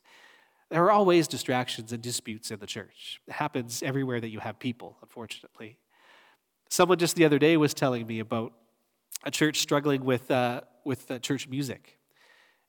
There 0.70 0.84
are 0.84 0.92
always 0.92 1.28
distractions 1.28 1.92
and 1.92 2.02
disputes 2.02 2.52
in 2.52 2.60
the 2.60 2.68
church. 2.68 3.20
It 3.28 3.34
happens 3.34 3.82
everywhere 3.82 4.22
that 4.22 4.30
you 4.30 4.40
have 4.40 4.60
people, 4.60 4.98
unfortunately. 5.02 5.78
Someone 6.70 7.00
just 7.00 7.16
the 7.16 7.26
other 7.26 7.40
day 7.40 7.58
was 7.58 7.74
telling 7.74 8.06
me 8.06 8.20
about 8.20 8.54
a 9.24 9.32
church 9.32 9.60
struggling 9.60 10.06
with, 10.06 10.30
uh, 10.30 10.62
with 10.86 11.10
uh, 11.10 11.20
church 11.20 11.48
music. 11.48 11.99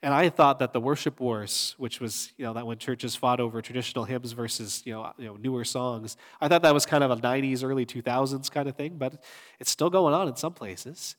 And 0.03 0.15
I 0.15 0.31
thought 0.31 0.61
that 0.61 0.73
the 0.73 0.81
worship 0.81 1.21
wars, 1.21 1.75
which 1.77 2.01
was, 2.01 2.33
you 2.39 2.45
know, 2.45 2.55
that 2.55 2.67
when 2.67 2.79
churches 2.79 3.15
fought 3.15 3.39
over 3.39 3.61
traditional 3.61 4.05
hymns 4.05 4.33
versus, 4.33 4.83
you 4.87 4.95
know, 4.95 5.13
you 5.19 5.27
know, 5.27 5.37
newer 5.37 5.65
songs, 5.65 6.17
I 6.41 6.49
thought 6.49 6.63
that 6.63 6.73
was 6.73 6.87
kind 6.87 7.05
of 7.05 7.11
a 7.11 7.17
90s, 7.17 7.63
early 7.63 7.85
2000s 7.85 8.51
kind 8.51 8.67
of 8.67 8.77
thing, 8.77 8.95
but 8.97 9.23
it's 9.59 9.71
still 9.71 9.91
going 9.91 10.15
on 10.15 10.27
in 10.27 10.37
some 10.37 10.55
places. 10.55 11.17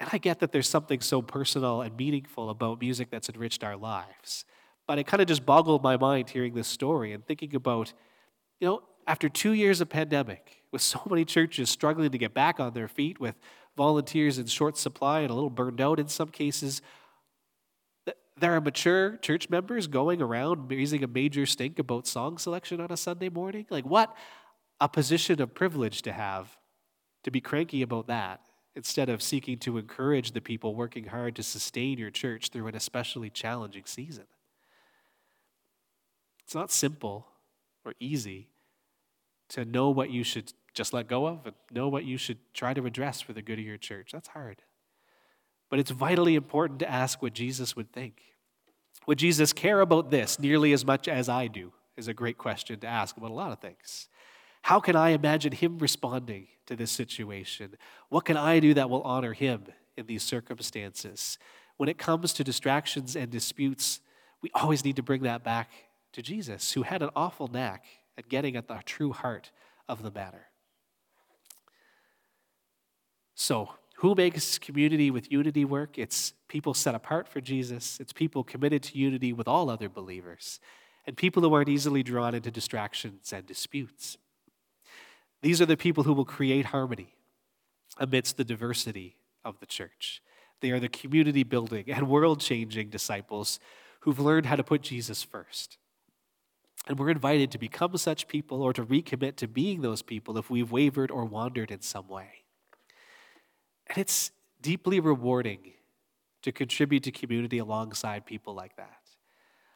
And 0.00 0.08
I 0.10 0.18
get 0.18 0.40
that 0.40 0.52
there's 0.52 0.68
something 0.68 1.00
so 1.00 1.20
personal 1.20 1.82
and 1.82 1.94
meaningful 1.96 2.48
about 2.48 2.80
music 2.80 3.10
that's 3.10 3.28
enriched 3.28 3.62
our 3.62 3.76
lives. 3.76 4.46
But 4.86 4.98
it 4.98 5.06
kind 5.06 5.20
of 5.20 5.28
just 5.28 5.44
boggled 5.44 5.82
my 5.82 5.98
mind 5.98 6.30
hearing 6.30 6.54
this 6.54 6.68
story 6.68 7.12
and 7.12 7.24
thinking 7.26 7.54
about, 7.54 7.92
you 8.58 8.66
know, 8.66 8.82
after 9.06 9.28
two 9.28 9.52
years 9.52 9.82
of 9.82 9.90
pandemic, 9.90 10.62
with 10.72 10.80
so 10.82 11.00
many 11.08 11.24
churches 11.24 11.70
struggling 11.70 12.10
to 12.10 12.18
get 12.18 12.34
back 12.34 12.58
on 12.58 12.72
their 12.72 12.88
feet, 12.88 13.20
with 13.20 13.36
volunteers 13.76 14.38
in 14.38 14.46
short 14.46 14.76
supply 14.76 15.20
and 15.20 15.30
a 15.30 15.34
little 15.34 15.50
burned 15.50 15.80
out 15.80 16.00
in 16.00 16.08
some 16.08 16.28
cases. 16.28 16.80
There 18.36 18.54
are 18.54 18.60
mature 18.60 19.16
church 19.18 19.48
members 19.48 19.86
going 19.86 20.20
around 20.20 20.70
raising 20.70 21.04
a 21.04 21.06
major 21.06 21.46
stink 21.46 21.78
about 21.78 22.06
song 22.06 22.38
selection 22.38 22.80
on 22.80 22.90
a 22.90 22.96
Sunday 22.96 23.28
morning. 23.28 23.66
Like, 23.70 23.86
what 23.86 24.14
a 24.80 24.88
position 24.88 25.40
of 25.40 25.54
privilege 25.54 26.02
to 26.02 26.12
have 26.12 26.56
to 27.22 27.30
be 27.30 27.40
cranky 27.40 27.82
about 27.82 28.08
that 28.08 28.40
instead 28.74 29.08
of 29.08 29.22
seeking 29.22 29.58
to 29.58 29.78
encourage 29.78 30.32
the 30.32 30.40
people 30.40 30.74
working 30.74 31.04
hard 31.04 31.36
to 31.36 31.42
sustain 31.42 31.96
your 31.96 32.10
church 32.10 32.48
through 32.48 32.66
an 32.66 32.74
especially 32.74 33.30
challenging 33.30 33.84
season. 33.86 34.24
It's 36.42 36.56
not 36.56 36.72
simple 36.72 37.28
or 37.84 37.94
easy 38.00 38.48
to 39.50 39.64
know 39.64 39.90
what 39.90 40.10
you 40.10 40.24
should 40.24 40.52
just 40.74 40.92
let 40.92 41.06
go 41.06 41.26
of 41.26 41.46
and 41.46 41.54
know 41.70 41.88
what 41.88 42.04
you 42.04 42.16
should 42.16 42.38
try 42.52 42.74
to 42.74 42.84
address 42.84 43.20
for 43.20 43.32
the 43.32 43.42
good 43.42 43.60
of 43.60 43.64
your 43.64 43.76
church. 43.76 44.10
That's 44.12 44.28
hard. 44.28 44.62
But 45.74 45.80
it's 45.80 45.90
vitally 45.90 46.36
important 46.36 46.78
to 46.78 46.88
ask 46.88 47.20
what 47.20 47.32
Jesus 47.32 47.74
would 47.74 47.90
think. 47.92 48.22
Would 49.08 49.18
Jesus 49.18 49.52
care 49.52 49.80
about 49.80 50.08
this 50.08 50.38
nearly 50.38 50.72
as 50.72 50.86
much 50.86 51.08
as 51.08 51.28
I 51.28 51.48
do? 51.48 51.72
Is 51.96 52.06
a 52.06 52.14
great 52.14 52.38
question 52.38 52.78
to 52.78 52.86
ask 52.86 53.16
about 53.16 53.32
a 53.32 53.34
lot 53.34 53.50
of 53.50 53.58
things. 53.58 54.08
How 54.62 54.78
can 54.78 54.94
I 54.94 55.08
imagine 55.08 55.50
him 55.50 55.80
responding 55.80 56.46
to 56.66 56.76
this 56.76 56.92
situation? 56.92 57.74
What 58.08 58.24
can 58.24 58.36
I 58.36 58.60
do 58.60 58.72
that 58.74 58.88
will 58.88 59.02
honor 59.02 59.32
him 59.32 59.64
in 59.96 60.06
these 60.06 60.22
circumstances? 60.22 61.38
When 61.76 61.88
it 61.88 61.98
comes 61.98 62.32
to 62.34 62.44
distractions 62.44 63.16
and 63.16 63.28
disputes, 63.28 63.98
we 64.42 64.50
always 64.54 64.84
need 64.84 64.94
to 64.94 65.02
bring 65.02 65.22
that 65.22 65.42
back 65.42 65.72
to 66.12 66.22
Jesus, 66.22 66.70
who 66.74 66.82
had 66.82 67.02
an 67.02 67.10
awful 67.16 67.48
knack 67.48 67.84
at 68.16 68.28
getting 68.28 68.54
at 68.54 68.68
the 68.68 68.78
true 68.84 69.10
heart 69.10 69.50
of 69.88 70.04
the 70.04 70.12
matter. 70.12 70.46
So, 73.34 73.70
who 74.04 74.14
makes 74.14 74.58
community 74.58 75.10
with 75.10 75.32
unity 75.32 75.64
work? 75.64 75.96
It's 75.96 76.34
people 76.46 76.74
set 76.74 76.94
apart 76.94 77.26
for 77.26 77.40
Jesus, 77.40 77.98
it's 77.98 78.12
people 78.12 78.44
committed 78.44 78.82
to 78.82 78.98
unity 78.98 79.32
with 79.32 79.48
all 79.48 79.70
other 79.70 79.88
believers, 79.88 80.60
and 81.06 81.16
people 81.16 81.42
who 81.42 81.54
aren't 81.54 81.70
easily 81.70 82.02
drawn 82.02 82.34
into 82.34 82.50
distractions 82.50 83.32
and 83.32 83.46
disputes. 83.46 84.18
These 85.40 85.62
are 85.62 85.64
the 85.64 85.78
people 85.78 86.04
who 86.04 86.12
will 86.12 86.26
create 86.26 86.66
harmony 86.66 87.14
amidst 87.96 88.36
the 88.36 88.44
diversity 88.44 89.16
of 89.42 89.58
the 89.58 89.64
church. 89.64 90.20
They 90.60 90.70
are 90.70 90.80
the 90.80 90.90
community 90.90 91.42
building 91.42 91.84
and 91.88 92.06
world 92.06 92.40
changing 92.40 92.90
disciples 92.90 93.58
who've 94.00 94.20
learned 94.20 94.44
how 94.44 94.56
to 94.56 94.62
put 94.62 94.82
Jesus 94.82 95.22
first. 95.22 95.78
And 96.86 96.98
we're 96.98 97.08
invited 97.08 97.50
to 97.52 97.58
become 97.58 97.96
such 97.96 98.28
people 98.28 98.60
or 98.60 98.74
to 98.74 98.84
recommit 98.84 99.36
to 99.36 99.48
being 99.48 99.80
those 99.80 100.02
people 100.02 100.36
if 100.36 100.50
we've 100.50 100.70
wavered 100.70 101.10
or 101.10 101.24
wandered 101.24 101.70
in 101.70 101.80
some 101.80 102.06
way. 102.06 102.43
And 103.88 103.98
it's 103.98 104.30
deeply 104.60 105.00
rewarding 105.00 105.72
to 106.42 106.52
contribute 106.52 107.02
to 107.04 107.10
community 107.10 107.58
alongside 107.58 108.26
people 108.26 108.54
like 108.54 108.76
that. 108.76 109.00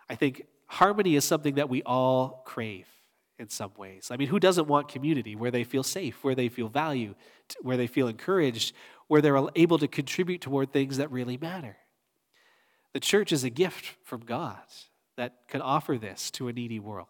I 0.08 0.14
think 0.14 0.46
harmony 0.66 1.16
is 1.16 1.24
something 1.24 1.56
that 1.56 1.68
we 1.68 1.82
all 1.82 2.42
crave 2.44 2.86
in 3.38 3.48
some 3.48 3.70
ways. 3.76 4.10
I 4.10 4.16
mean, 4.16 4.28
who 4.28 4.40
doesn't 4.40 4.66
want 4.66 4.88
community 4.88 5.36
where 5.36 5.50
they 5.50 5.64
feel 5.64 5.82
safe, 5.82 6.22
where 6.24 6.34
they 6.34 6.48
feel 6.48 6.68
valued, 6.68 7.14
where 7.62 7.76
they 7.76 7.86
feel 7.86 8.08
encouraged, 8.08 8.74
where 9.06 9.20
they're 9.20 9.38
able 9.54 9.78
to 9.78 9.88
contribute 9.88 10.40
toward 10.40 10.72
things 10.72 10.96
that 10.96 11.10
really 11.10 11.36
matter? 11.36 11.76
The 12.92 13.00
church 13.00 13.32
is 13.32 13.44
a 13.44 13.50
gift 13.50 13.96
from 14.02 14.20
God 14.22 14.58
that 15.16 15.34
can 15.48 15.60
offer 15.60 15.98
this 15.98 16.30
to 16.32 16.48
a 16.48 16.52
needy 16.52 16.80
world. 16.80 17.06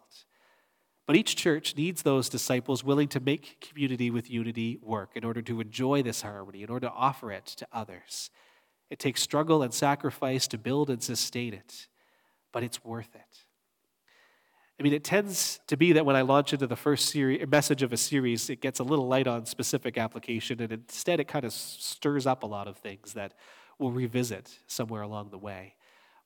But 1.09 1.15
each 1.15 1.35
church 1.35 1.75
needs 1.75 2.03
those 2.03 2.29
disciples 2.29 2.83
willing 2.83 3.07
to 3.07 3.19
make 3.19 3.67
community 3.67 4.11
with 4.11 4.29
unity 4.29 4.77
work 4.79 5.13
in 5.15 5.23
order 5.23 5.41
to 5.41 5.59
enjoy 5.59 6.03
this 6.03 6.21
harmony, 6.21 6.61
in 6.61 6.69
order 6.69 6.85
to 6.85 6.93
offer 6.93 7.31
it 7.31 7.47
to 7.47 7.67
others. 7.73 8.29
It 8.91 8.99
takes 8.99 9.23
struggle 9.23 9.63
and 9.63 9.73
sacrifice 9.73 10.47
to 10.49 10.59
build 10.59 10.91
and 10.91 11.01
sustain 11.01 11.55
it, 11.55 11.87
but 12.51 12.61
it's 12.61 12.85
worth 12.85 13.15
it. 13.15 13.45
I 14.79 14.83
mean, 14.83 14.93
it 14.93 15.03
tends 15.03 15.59
to 15.65 15.75
be 15.75 15.93
that 15.93 16.05
when 16.05 16.15
I 16.15 16.21
launch 16.21 16.53
into 16.53 16.67
the 16.67 16.75
first 16.75 17.09
series, 17.09 17.43
message 17.47 17.81
of 17.81 17.91
a 17.91 17.97
series, 17.97 18.47
it 18.51 18.61
gets 18.61 18.79
a 18.79 18.83
little 18.83 19.07
light 19.07 19.25
on 19.25 19.47
specific 19.47 19.97
application, 19.97 20.61
and 20.61 20.71
instead 20.71 21.19
it 21.19 21.27
kind 21.27 21.43
of 21.43 21.53
stirs 21.53 22.27
up 22.27 22.43
a 22.43 22.45
lot 22.45 22.67
of 22.67 22.77
things 22.77 23.13
that 23.13 23.33
we'll 23.79 23.89
revisit 23.89 24.59
somewhere 24.67 25.01
along 25.01 25.31
the 25.31 25.39
way. 25.39 25.73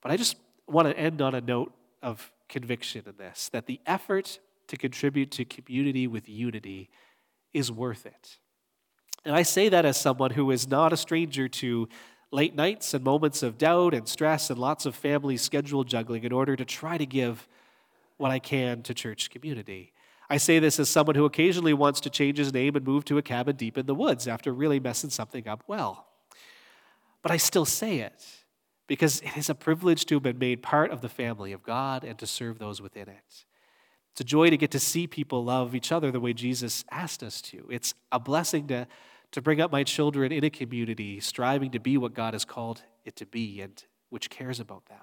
But 0.02 0.12
I 0.12 0.18
just 0.18 0.36
want 0.66 0.88
to 0.88 0.98
end 0.98 1.22
on 1.22 1.34
a 1.34 1.40
note 1.40 1.72
of 2.02 2.30
conviction 2.50 3.04
in 3.06 3.14
this 3.16 3.48
that 3.54 3.64
the 3.64 3.80
effort 3.86 4.40
to 4.68 4.76
contribute 4.76 5.30
to 5.32 5.44
community 5.44 6.06
with 6.06 6.28
unity 6.28 6.90
is 7.52 7.70
worth 7.70 8.06
it. 8.06 8.38
And 9.24 9.34
I 9.34 9.42
say 9.42 9.68
that 9.68 9.84
as 9.84 9.96
someone 9.96 10.32
who 10.32 10.50
is 10.50 10.68
not 10.68 10.92
a 10.92 10.96
stranger 10.96 11.48
to 11.48 11.88
late 12.30 12.54
nights 12.54 12.94
and 12.94 13.04
moments 13.04 13.42
of 13.42 13.56
doubt 13.56 13.94
and 13.94 14.08
stress 14.08 14.50
and 14.50 14.58
lots 14.58 14.86
of 14.86 14.94
family 14.94 15.36
schedule 15.36 15.84
juggling 15.84 16.24
in 16.24 16.32
order 16.32 16.56
to 16.56 16.64
try 16.64 16.98
to 16.98 17.06
give 17.06 17.48
what 18.16 18.30
I 18.30 18.38
can 18.38 18.82
to 18.82 18.94
church 18.94 19.30
community. 19.30 19.92
I 20.28 20.38
say 20.38 20.58
this 20.58 20.80
as 20.80 20.88
someone 20.88 21.16
who 21.16 21.24
occasionally 21.24 21.74
wants 21.74 22.00
to 22.00 22.10
change 22.10 22.38
his 22.38 22.52
name 22.52 22.76
and 22.76 22.84
move 22.84 23.04
to 23.06 23.18
a 23.18 23.22
cabin 23.22 23.56
deep 23.56 23.78
in 23.78 23.86
the 23.86 23.94
woods 23.94 24.26
after 24.26 24.52
really 24.52 24.80
messing 24.80 25.10
something 25.10 25.46
up 25.46 25.62
well. 25.66 26.06
But 27.22 27.30
I 27.30 27.36
still 27.36 27.64
say 27.64 27.98
it 27.98 28.24
because 28.86 29.20
it 29.20 29.36
is 29.36 29.48
a 29.48 29.54
privilege 29.54 30.04
to 30.06 30.16
have 30.16 30.22
been 30.22 30.38
made 30.38 30.62
part 30.62 30.90
of 30.90 31.00
the 31.00 31.08
family 31.08 31.52
of 31.52 31.62
God 31.62 32.04
and 32.04 32.18
to 32.18 32.26
serve 32.26 32.58
those 32.58 32.80
within 32.82 33.08
it. 33.08 33.44
It's 34.14 34.20
a 34.20 34.24
joy 34.24 34.48
to 34.48 34.56
get 34.56 34.70
to 34.70 34.78
see 34.78 35.08
people 35.08 35.42
love 35.42 35.74
each 35.74 35.90
other 35.90 36.12
the 36.12 36.20
way 36.20 36.32
Jesus 36.32 36.84
asked 36.88 37.24
us 37.24 37.42
to. 37.42 37.66
It's 37.68 37.94
a 38.12 38.20
blessing 38.20 38.68
to, 38.68 38.86
to 39.32 39.42
bring 39.42 39.60
up 39.60 39.72
my 39.72 39.82
children 39.82 40.30
in 40.30 40.44
a 40.44 40.50
community 40.50 41.18
striving 41.18 41.72
to 41.72 41.80
be 41.80 41.96
what 41.96 42.14
God 42.14 42.32
has 42.32 42.44
called 42.44 42.82
it 43.04 43.16
to 43.16 43.26
be 43.26 43.60
and 43.60 43.82
which 44.10 44.30
cares 44.30 44.60
about 44.60 44.86
them. 44.86 45.00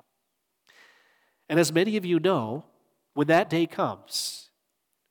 And 1.50 1.60
as 1.60 1.74
many 1.74 1.98
of 1.98 2.06
you 2.06 2.22
know, 2.22 2.64
when 3.14 3.28
that 3.28 3.50
day 3.50 3.66
comes, 3.66 4.50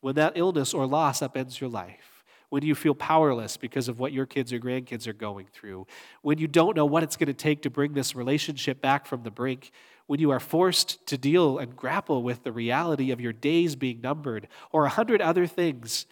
when 0.01 0.15
that 0.15 0.33
illness 0.35 0.73
or 0.73 0.87
loss 0.87 1.21
upends 1.21 1.61
your 1.61 1.69
life, 1.69 2.25
when 2.49 2.65
you 2.65 2.75
feel 2.75 2.95
powerless 2.95 3.59
because 3.59 3.87
of 3.87 4.01
what 4.01 4.15
your 4.15 4.25
kids 4.25 4.51
or 4.51 4.59
grandkids 4.59 5.07
are 5.07 5.13
going 5.13 5.47
through, 5.53 5.87
when 6.23 6.39
you 6.39 6.49
don't 6.49 6.75
know 6.75 6.87
what 6.87 7.03
it's 7.03 7.19
going 7.19 7.27
to 7.27 7.35
take 7.35 7.61
to 7.61 7.71
bring 7.71 7.93
this 7.93 8.17
relationship 8.17 8.81
back 8.81 9.05
from 9.05 9.25
the 9.25 9.31
brink, 9.31 9.73
when 10.11 10.18
you 10.18 10.33
are 10.33 10.40
forced 10.40 11.07
to 11.07 11.16
deal 11.16 11.57
and 11.59 11.77
grapple 11.77 12.25
with 12.25 12.42
the 12.42 12.51
reality 12.51 13.12
of 13.12 13.20
your 13.20 13.33
days 13.33 13.77
being 13.77 14.01
numbered, 14.01 14.49
or 14.73 14.85
a 14.85 14.88
hundred 14.88 15.23
other 15.23 15.46
things 15.46 16.05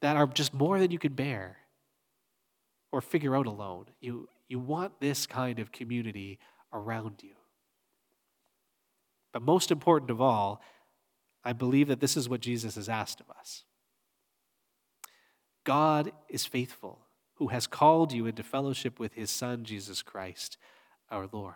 that 0.00 0.16
are 0.16 0.26
just 0.26 0.52
more 0.52 0.80
than 0.80 0.90
you 0.90 0.98
can 0.98 1.12
bear 1.12 1.58
or 2.90 3.00
figure 3.00 3.36
out 3.36 3.46
alone. 3.46 3.84
You, 4.00 4.28
you 4.48 4.58
want 4.58 4.98
this 4.98 5.28
kind 5.28 5.60
of 5.60 5.70
community 5.70 6.40
around 6.72 7.20
you. 7.22 7.36
But 9.32 9.42
most 9.42 9.70
important 9.70 10.10
of 10.10 10.20
all, 10.20 10.60
I 11.44 11.52
believe 11.52 11.86
that 11.86 12.00
this 12.00 12.16
is 12.16 12.28
what 12.28 12.40
Jesus 12.40 12.74
has 12.74 12.88
asked 12.88 13.20
of 13.20 13.30
us. 13.30 13.62
God 15.62 16.10
is 16.28 16.46
faithful, 16.46 17.02
who 17.34 17.46
has 17.46 17.68
called 17.68 18.12
you 18.12 18.26
into 18.26 18.42
fellowship 18.42 18.98
with 18.98 19.14
his 19.14 19.30
Son, 19.30 19.62
Jesus 19.62 20.02
Christ, 20.02 20.58
our 21.12 21.28
Lord. 21.30 21.54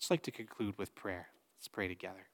I'd 0.00 0.10
like 0.10 0.22
to 0.22 0.30
conclude 0.30 0.78
with 0.78 0.94
prayer. 0.94 1.28
Let's 1.58 1.68
pray 1.68 1.88
together. 1.88 2.28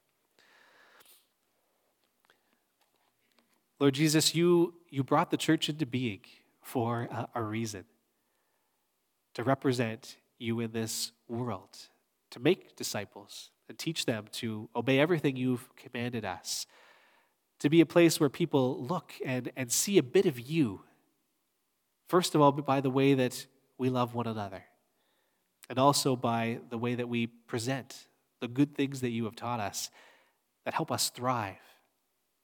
Lord 3.79 3.95
Jesus, 3.95 4.35
you, 4.35 4.75
you 4.89 5.03
brought 5.03 5.31
the 5.31 5.37
church 5.37 5.67
into 5.67 5.85
being 5.85 6.21
for 6.61 7.03
a, 7.11 7.27
a 7.35 7.41
reason 7.41 7.85
to 9.33 9.43
represent 9.43 10.17
you 10.37 10.59
in 10.59 10.71
this 10.71 11.11
world, 11.27 11.77
to 12.31 12.39
make 12.39 12.75
disciples 12.75 13.49
and 13.67 13.77
teach 13.77 14.05
them 14.05 14.25
to 14.31 14.69
obey 14.75 14.99
everything 14.99 15.35
you've 15.35 15.67
commanded 15.75 16.23
us, 16.23 16.67
to 17.59 17.69
be 17.69 17.81
a 17.81 17.85
place 17.85 18.19
where 18.19 18.29
people 18.29 18.81
look 18.85 19.13
and, 19.25 19.51
and 19.57 19.71
see 19.71 19.97
a 19.97 20.03
bit 20.03 20.25
of 20.25 20.39
you. 20.39 20.81
First 22.07 22.35
of 22.35 22.41
all, 22.41 22.51
by 22.51 22.79
the 22.79 22.89
way 22.89 23.15
that 23.15 23.47
we 23.77 23.89
love 23.89 24.13
one 24.13 24.27
another 24.27 24.63
and 25.69 25.79
also 25.79 26.15
by 26.15 26.59
the 26.69 26.77
way 26.77 26.95
that 26.95 27.09
we 27.09 27.27
present 27.27 28.07
the 28.41 28.47
good 28.47 28.75
things 28.75 29.01
that 29.01 29.09
you 29.09 29.25
have 29.25 29.35
taught 29.35 29.59
us 29.59 29.89
that 30.65 30.73
help 30.73 30.91
us 30.91 31.09
thrive 31.09 31.55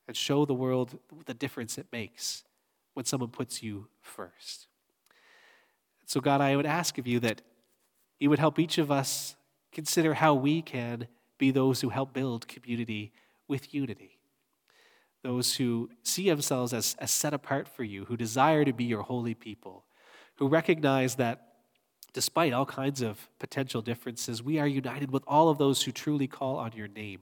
and 0.08 0.16
show 0.16 0.46
the 0.46 0.54
world 0.54 0.98
the 1.26 1.34
difference 1.34 1.78
it 1.78 1.88
makes 1.92 2.44
when 2.94 3.06
someone 3.06 3.30
puts 3.30 3.64
you 3.64 3.88
first. 4.02 4.68
So, 6.06 6.20
God, 6.20 6.42
I 6.42 6.56
would 6.56 6.66
ask 6.66 6.98
of 6.98 7.08
you 7.08 7.20
that 7.22 7.42
you 8.20 8.30
would 8.30 8.40
help 8.40 8.60
each 8.60 8.78
of 8.78 8.92
us 8.92 9.36
consider 9.72 10.16
how 10.16 10.34
we 10.34 10.62
can 10.62 11.08
be 11.38 11.52
those 11.52 11.82
who 11.82 11.90
help 11.90 12.14
build 12.14 12.48
community 12.48 13.14
with 13.48 13.74
unity. 13.74 14.20
Those 15.24 15.56
who 15.56 15.90
see 16.04 16.30
themselves 16.30 16.74
as, 16.74 16.96
as 17.00 17.12
set 17.12 17.34
apart 17.34 17.68
for 17.68 17.84
you, 17.84 18.06
who 18.06 18.18
desire 18.18 18.66
to 18.66 18.74
be 18.74 18.84
your 18.84 19.04
holy 19.04 19.34
people, 19.34 19.86
who 20.36 20.48
recognize 20.48 21.16
that 21.16 21.51
despite 22.14 22.54
all 22.54 22.66
kinds 22.66 23.02
of 23.02 23.30
potential 23.40 23.82
differences, 23.82 24.44
we 24.44 24.60
are 24.60 24.68
united 24.68 25.12
with 25.12 25.24
all 25.28 25.50
of 25.50 25.58
those 25.58 25.84
who 25.84 25.92
truly 25.92 26.28
call 26.28 26.58
on 26.58 26.72
your 26.74 26.88
name. 26.88 27.22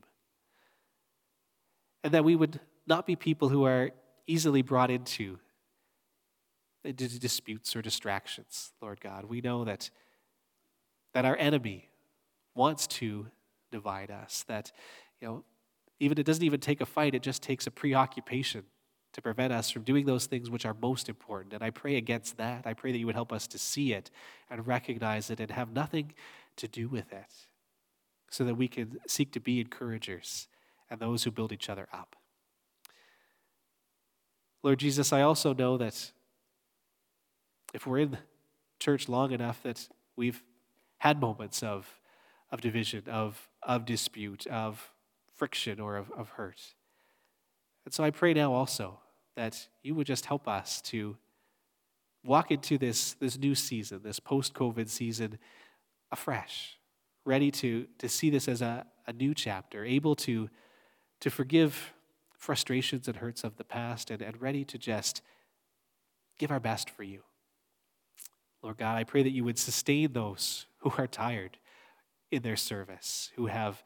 And 2.03 2.13
that 2.13 2.23
we 2.23 2.35
would 2.35 2.59
not 2.87 3.05
be 3.05 3.15
people 3.15 3.49
who 3.49 3.65
are 3.65 3.91
easily 4.25 4.61
brought 4.61 4.89
into 4.89 5.39
disputes 6.83 7.75
or 7.75 7.81
distractions, 7.81 8.71
Lord 8.81 9.01
God. 9.01 9.25
We 9.25 9.41
know 9.41 9.65
that, 9.65 9.89
that 11.13 11.25
our 11.25 11.35
enemy 11.37 11.89
wants 12.55 12.87
to 12.87 13.27
divide 13.71 14.11
us, 14.11 14.43
that, 14.47 14.71
you 15.21 15.27
know, 15.27 15.43
even 15.99 16.17
it 16.17 16.25
doesn't 16.25 16.43
even 16.43 16.61
take 16.61 16.81
a 16.81 16.85
fight, 16.85 17.13
it 17.13 17.21
just 17.21 17.43
takes 17.43 17.67
a 17.67 17.71
preoccupation 17.71 18.63
to 19.19 19.23
prevent 19.23 19.51
us 19.51 19.69
from 19.69 19.83
doing 19.83 20.05
those 20.05 20.27
things 20.27 20.49
which 20.49 20.65
are 20.65 20.75
most 20.81 21.09
important. 21.09 21.53
And 21.53 21.61
I 21.61 21.71
pray 21.71 21.97
against 21.97 22.37
that. 22.37 22.65
I 22.65 22.73
pray 22.73 22.93
that 22.93 22.97
you 22.97 23.05
would 23.05 23.15
help 23.15 23.33
us 23.33 23.47
to 23.47 23.57
see 23.57 23.91
it 23.91 24.09
and 24.49 24.65
recognize 24.65 25.29
it 25.29 25.41
and 25.41 25.51
have 25.51 25.73
nothing 25.73 26.13
to 26.55 26.69
do 26.69 26.87
with 26.87 27.11
it 27.11 27.33
so 28.29 28.45
that 28.45 28.55
we 28.55 28.69
can 28.69 28.97
seek 29.07 29.33
to 29.33 29.41
be 29.41 29.59
encouragers 29.59 30.47
and 30.89 31.01
those 31.01 31.25
who 31.25 31.31
build 31.31 31.51
each 31.51 31.69
other 31.69 31.87
up. 31.91 32.15
Lord 34.63 34.79
Jesus, 34.79 35.11
I 35.11 35.21
also 35.21 35.53
know 35.53 35.77
that 35.77 36.11
if 37.73 37.85
we're 37.85 37.99
in 37.99 38.17
church 38.79 39.09
long 39.09 39.31
enough 39.31 39.61
that 39.63 39.89
we've 40.15 40.41
had 40.99 41.19
moments 41.19 41.61
of, 41.61 41.99
of 42.51 42.61
division, 42.61 43.03
of, 43.07 43.49
of 43.63 43.85
dispute, 43.85 44.47
of 44.47 44.93
friction, 45.35 45.79
or 45.79 45.97
of, 45.97 46.09
of 46.11 46.29
hurt. 46.29 46.73
And 47.83 47.93
so 47.93 48.03
I 48.03 48.11
pray 48.11 48.33
now 48.33 48.53
also 48.53 48.99
that 49.39 49.69
you 49.83 49.95
would 49.95 50.05
just 50.05 50.25
help 50.25 50.49
us 50.49 50.81
to 50.81 51.15
walk 52.25 52.51
into 52.51 52.77
this, 52.77 53.13
this 53.21 53.37
new 53.37 53.55
season, 53.55 54.01
this 54.03 54.19
post 54.19 54.53
COVID 54.53 54.89
season, 54.89 55.39
afresh, 56.11 56.77
ready 57.23 57.49
to, 57.49 57.87
to 57.99 58.09
see 58.09 58.29
this 58.29 58.49
as 58.49 58.61
a, 58.61 58.85
a 59.07 59.13
new 59.13 59.33
chapter, 59.33 59.85
able 59.85 60.13
to, 60.13 60.49
to 61.21 61.29
forgive 61.29 61.93
frustrations 62.37 63.07
and 63.07 63.15
hurts 63.15 63.45
of 63.45 63.55
the 63.55 63.63
past, 63.63 64.11
and, 64.11 64.21
and 64.21 64.41
ready 64.41 64.65
to 64.65 64.77
just 64.77 65.21
give 66.37 66.51
our 66.51 66.59
best 66.59 66.89
for 66.89 67.03
you. 67.03 67.21
Lord 68.61 68.75
God, 68.75 68.97
I 68.97 69.05
pray 69.05 69.23
that 69.23 69.31
you 69.31 69.45
would 69.45 69.57
sustain 69.57 70.11
those 70.11 70.65
who 70.79 70.91
are 70.97 71.07
tired 71.07 71.59
in 72.29 72.41
their 72.41 72.57
service, 72.57 73.31
who 73.37 73.45
have 73.45 73.83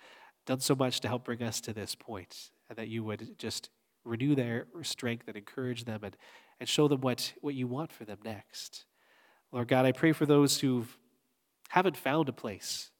done 0.48 0.62
so 0.62 0.74
much 0.74 1.00
to 1.02 1.08
help 1.08 1.26
bring 1.26 1.44
us 1.44 1.62
to 1.62 1.74
this 1.74 1.94
point, 1.94 2.50
and 2.70 2.78
that 2.80 2.88
you 2.88 3.04
would 3.04 3.38
just 3.38 3.70
renew 4.04 4.36
their 4.36 4.68
strength 4.82 5.28
and 5.28 5.38
encourage 5.38 5.86
them 5.86 6.02
and, 6.04 6.16
and 6.60 6.68
show 6.68 6.88
them 6.88 7.02
what, 7.02 7.34
what 7.42 7.56
you 7.56 7.68
want 7.68 7.92
for 7.92 8.06
them 8.06 8.20
next. 8.24 8.86
Lord 9.52 9.68
God, 9.68 9.86
I 9.86 9.92
pray 9.92 10.12
for 10.12 10.26
those 10.26 10.60
who 10.60 10.86
haven't 11.70 11.98
found 11.98 12.30
a 12.30 12.34
place 12.34 12.92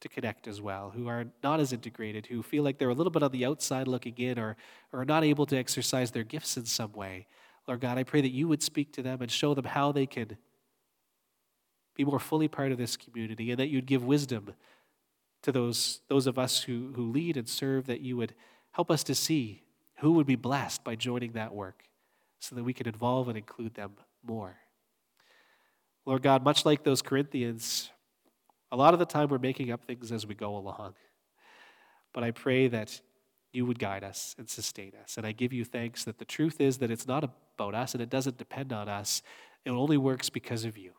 to 0.00 0.08
connect 0.08 0.46
as 0.46 0.60
well, 0.60 0.90
who 0.94 1.08
are 1.08 1.26
not 1.42 1.60
as 1.60 1.72
integrated, 1.72 2.26
who 2.26 2.42
feel 2.42 2.62
like 2.62 2.78
they're 2.78 2.90
a 2.90 2.94
little 2.94 3.10
bit 3.10 3.22
on 3.22 3.32
the 3.32 3.44
outside 3.44 3.88
looking 3.88 4.14
in 4.18 4.38
or, 4.38 4.56
or 4.92 5.00
are 5.00 5.06
not 5.06 5.24
able 5.24 5.46
to 5.46 5.56
exercise 5.56 6.10
their 6.10 6.22
gifts 6.22 6.56
in 6.56 6.64
some 6.64 6.92
way. 6.92 7.26
Lord 7.66 7.80
God, 7.80 7.98
I 7.98 8.04
pray 8.04 8.20
that 8.20 8.32
you 8.32 8.46
would 8.48 8.62
speak 8.62 8.92
to 8.92 9.02
them 9.02 9.22
and 9.22 9.30
show 9.30 9.54
them 9.54 9.64
how 9.64 9.92
they 9.92 10.06
can 10.06 10.36
be 11.96 12.04
more 12.04 12.20
fully 12.20 12.46
part 12.46 12.72
of 12.72 12.78
this 12.78 12.96
community 12.96 13.50
and 13.50 13.58
that 13.58 13.68
you'd 13.68 13.86
give 13.86 14.04
wisdom 14.04 14.54
to 15.42 15.50
those, 15.50 16.00
those 16.08 16.26
of 16.26 16.38
us 16.38 16.62
who, 16.62 16.92
who 16.94 17.10
lead 17.10 17.36
and 17.36 17.48
serve, 17.48 17.86
that 17.86 18.00
you 18.00 18.16
would 18.16 18.34
help 18.72 18.90
us 18.90 19.02
to 19.04 19.14
see 19.14 19.62
who 19.98 20.12
would 20.12 20.26
be 20.26 20.36
blessed 20.36 20.84
by 20.84 20.94
joining 20.94 21.32
that 21.32 21.54
work 21.54 21.84
so 22.38 22.54
that 22.54 22.64
we 22.64 22.72
can 22.72 22.86
involve 22.86 23.28
and 23.28 23.36
include 23.36 23.74
them 23.74 23.92
more. 24.24 24.56
Lord 26.04 26.22
God, 26.22 26.44
much 26.44 26.64
like 26.64 26.84
those 26.84 27.02
Corinthians, 27.02 27.90
a 28.70 28.76
lot 28.76 28.92
of 28.92 29.00
the 29.00 29.06
time 29.06 29.28
we're 29.28 29.38
making 29.38 29.70
up 29.70 29.84
things 29.84 30.12
as 30.12 30.26
we 30.26 30.34
go 30.34 30.56
along. 30.56 30.94
But 32.12 32.24
I 32.24 32.30
pray 32.30 32.68
that 32.68 33.00
you 33.52 33.66
would 33.66 33.78
guide 33.78 34.04
us 34.04 34.34
and 34.38 34.48
sustain 34.48 34.92
us. 35.02 35.16
And 35.16 35.26
I 35.26 35.32
give 35.32 35.52
you 35.52 35.64
thanks 35.64 36.04
that 36.04 36.18
the 36.18 36.24
truth 36.24 36.60
is 36.60 36.78
that 36.78 36.90
it's 36.90 37.06
not 37.06 37.24
about 37.24 37.74
us 37.74 37.94
and 37.94 38.02
it 38.02 38.10
doesn't 38.10 38.38
depend 38.38 38.72
on 38.72 38.88
us. 38.88 39.22
It 39.64 39.70
only 39.70 39.96
works 39.96 40.30
because 40.30 40.64
of 40.64 40.76
you. 40.76 40.92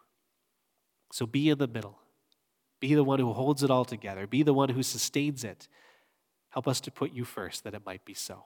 So 1.11 1.25
be 1.25 1.49
in 1.49 1.57
the 1.57 1.67
middle. 1.67 1.99
Be 2.79 2.93
the 2.93 3.03
one 3.03 3.19
who 3.19 3.33
holds 3.33 3.63
it 3.63 3.71
all 3.71 3.85
together. 3.85 4.27
Be 4.27 4.43
the 4.43 4.53
one 4.53 4.69
who 4.69 4.83
sustains 4.83 5.43
it. 5.43 5.67
Help 6.49 6.67
us 6.67 6.81
to 6.81 6.91
put 6.91 7.11
you 7.11 7.23
first 7.23 7.63
that 7.63 7.73
it 7.73 7.85
might 7.85 8.03
be 8.05 8.13
so. 8.13 8.45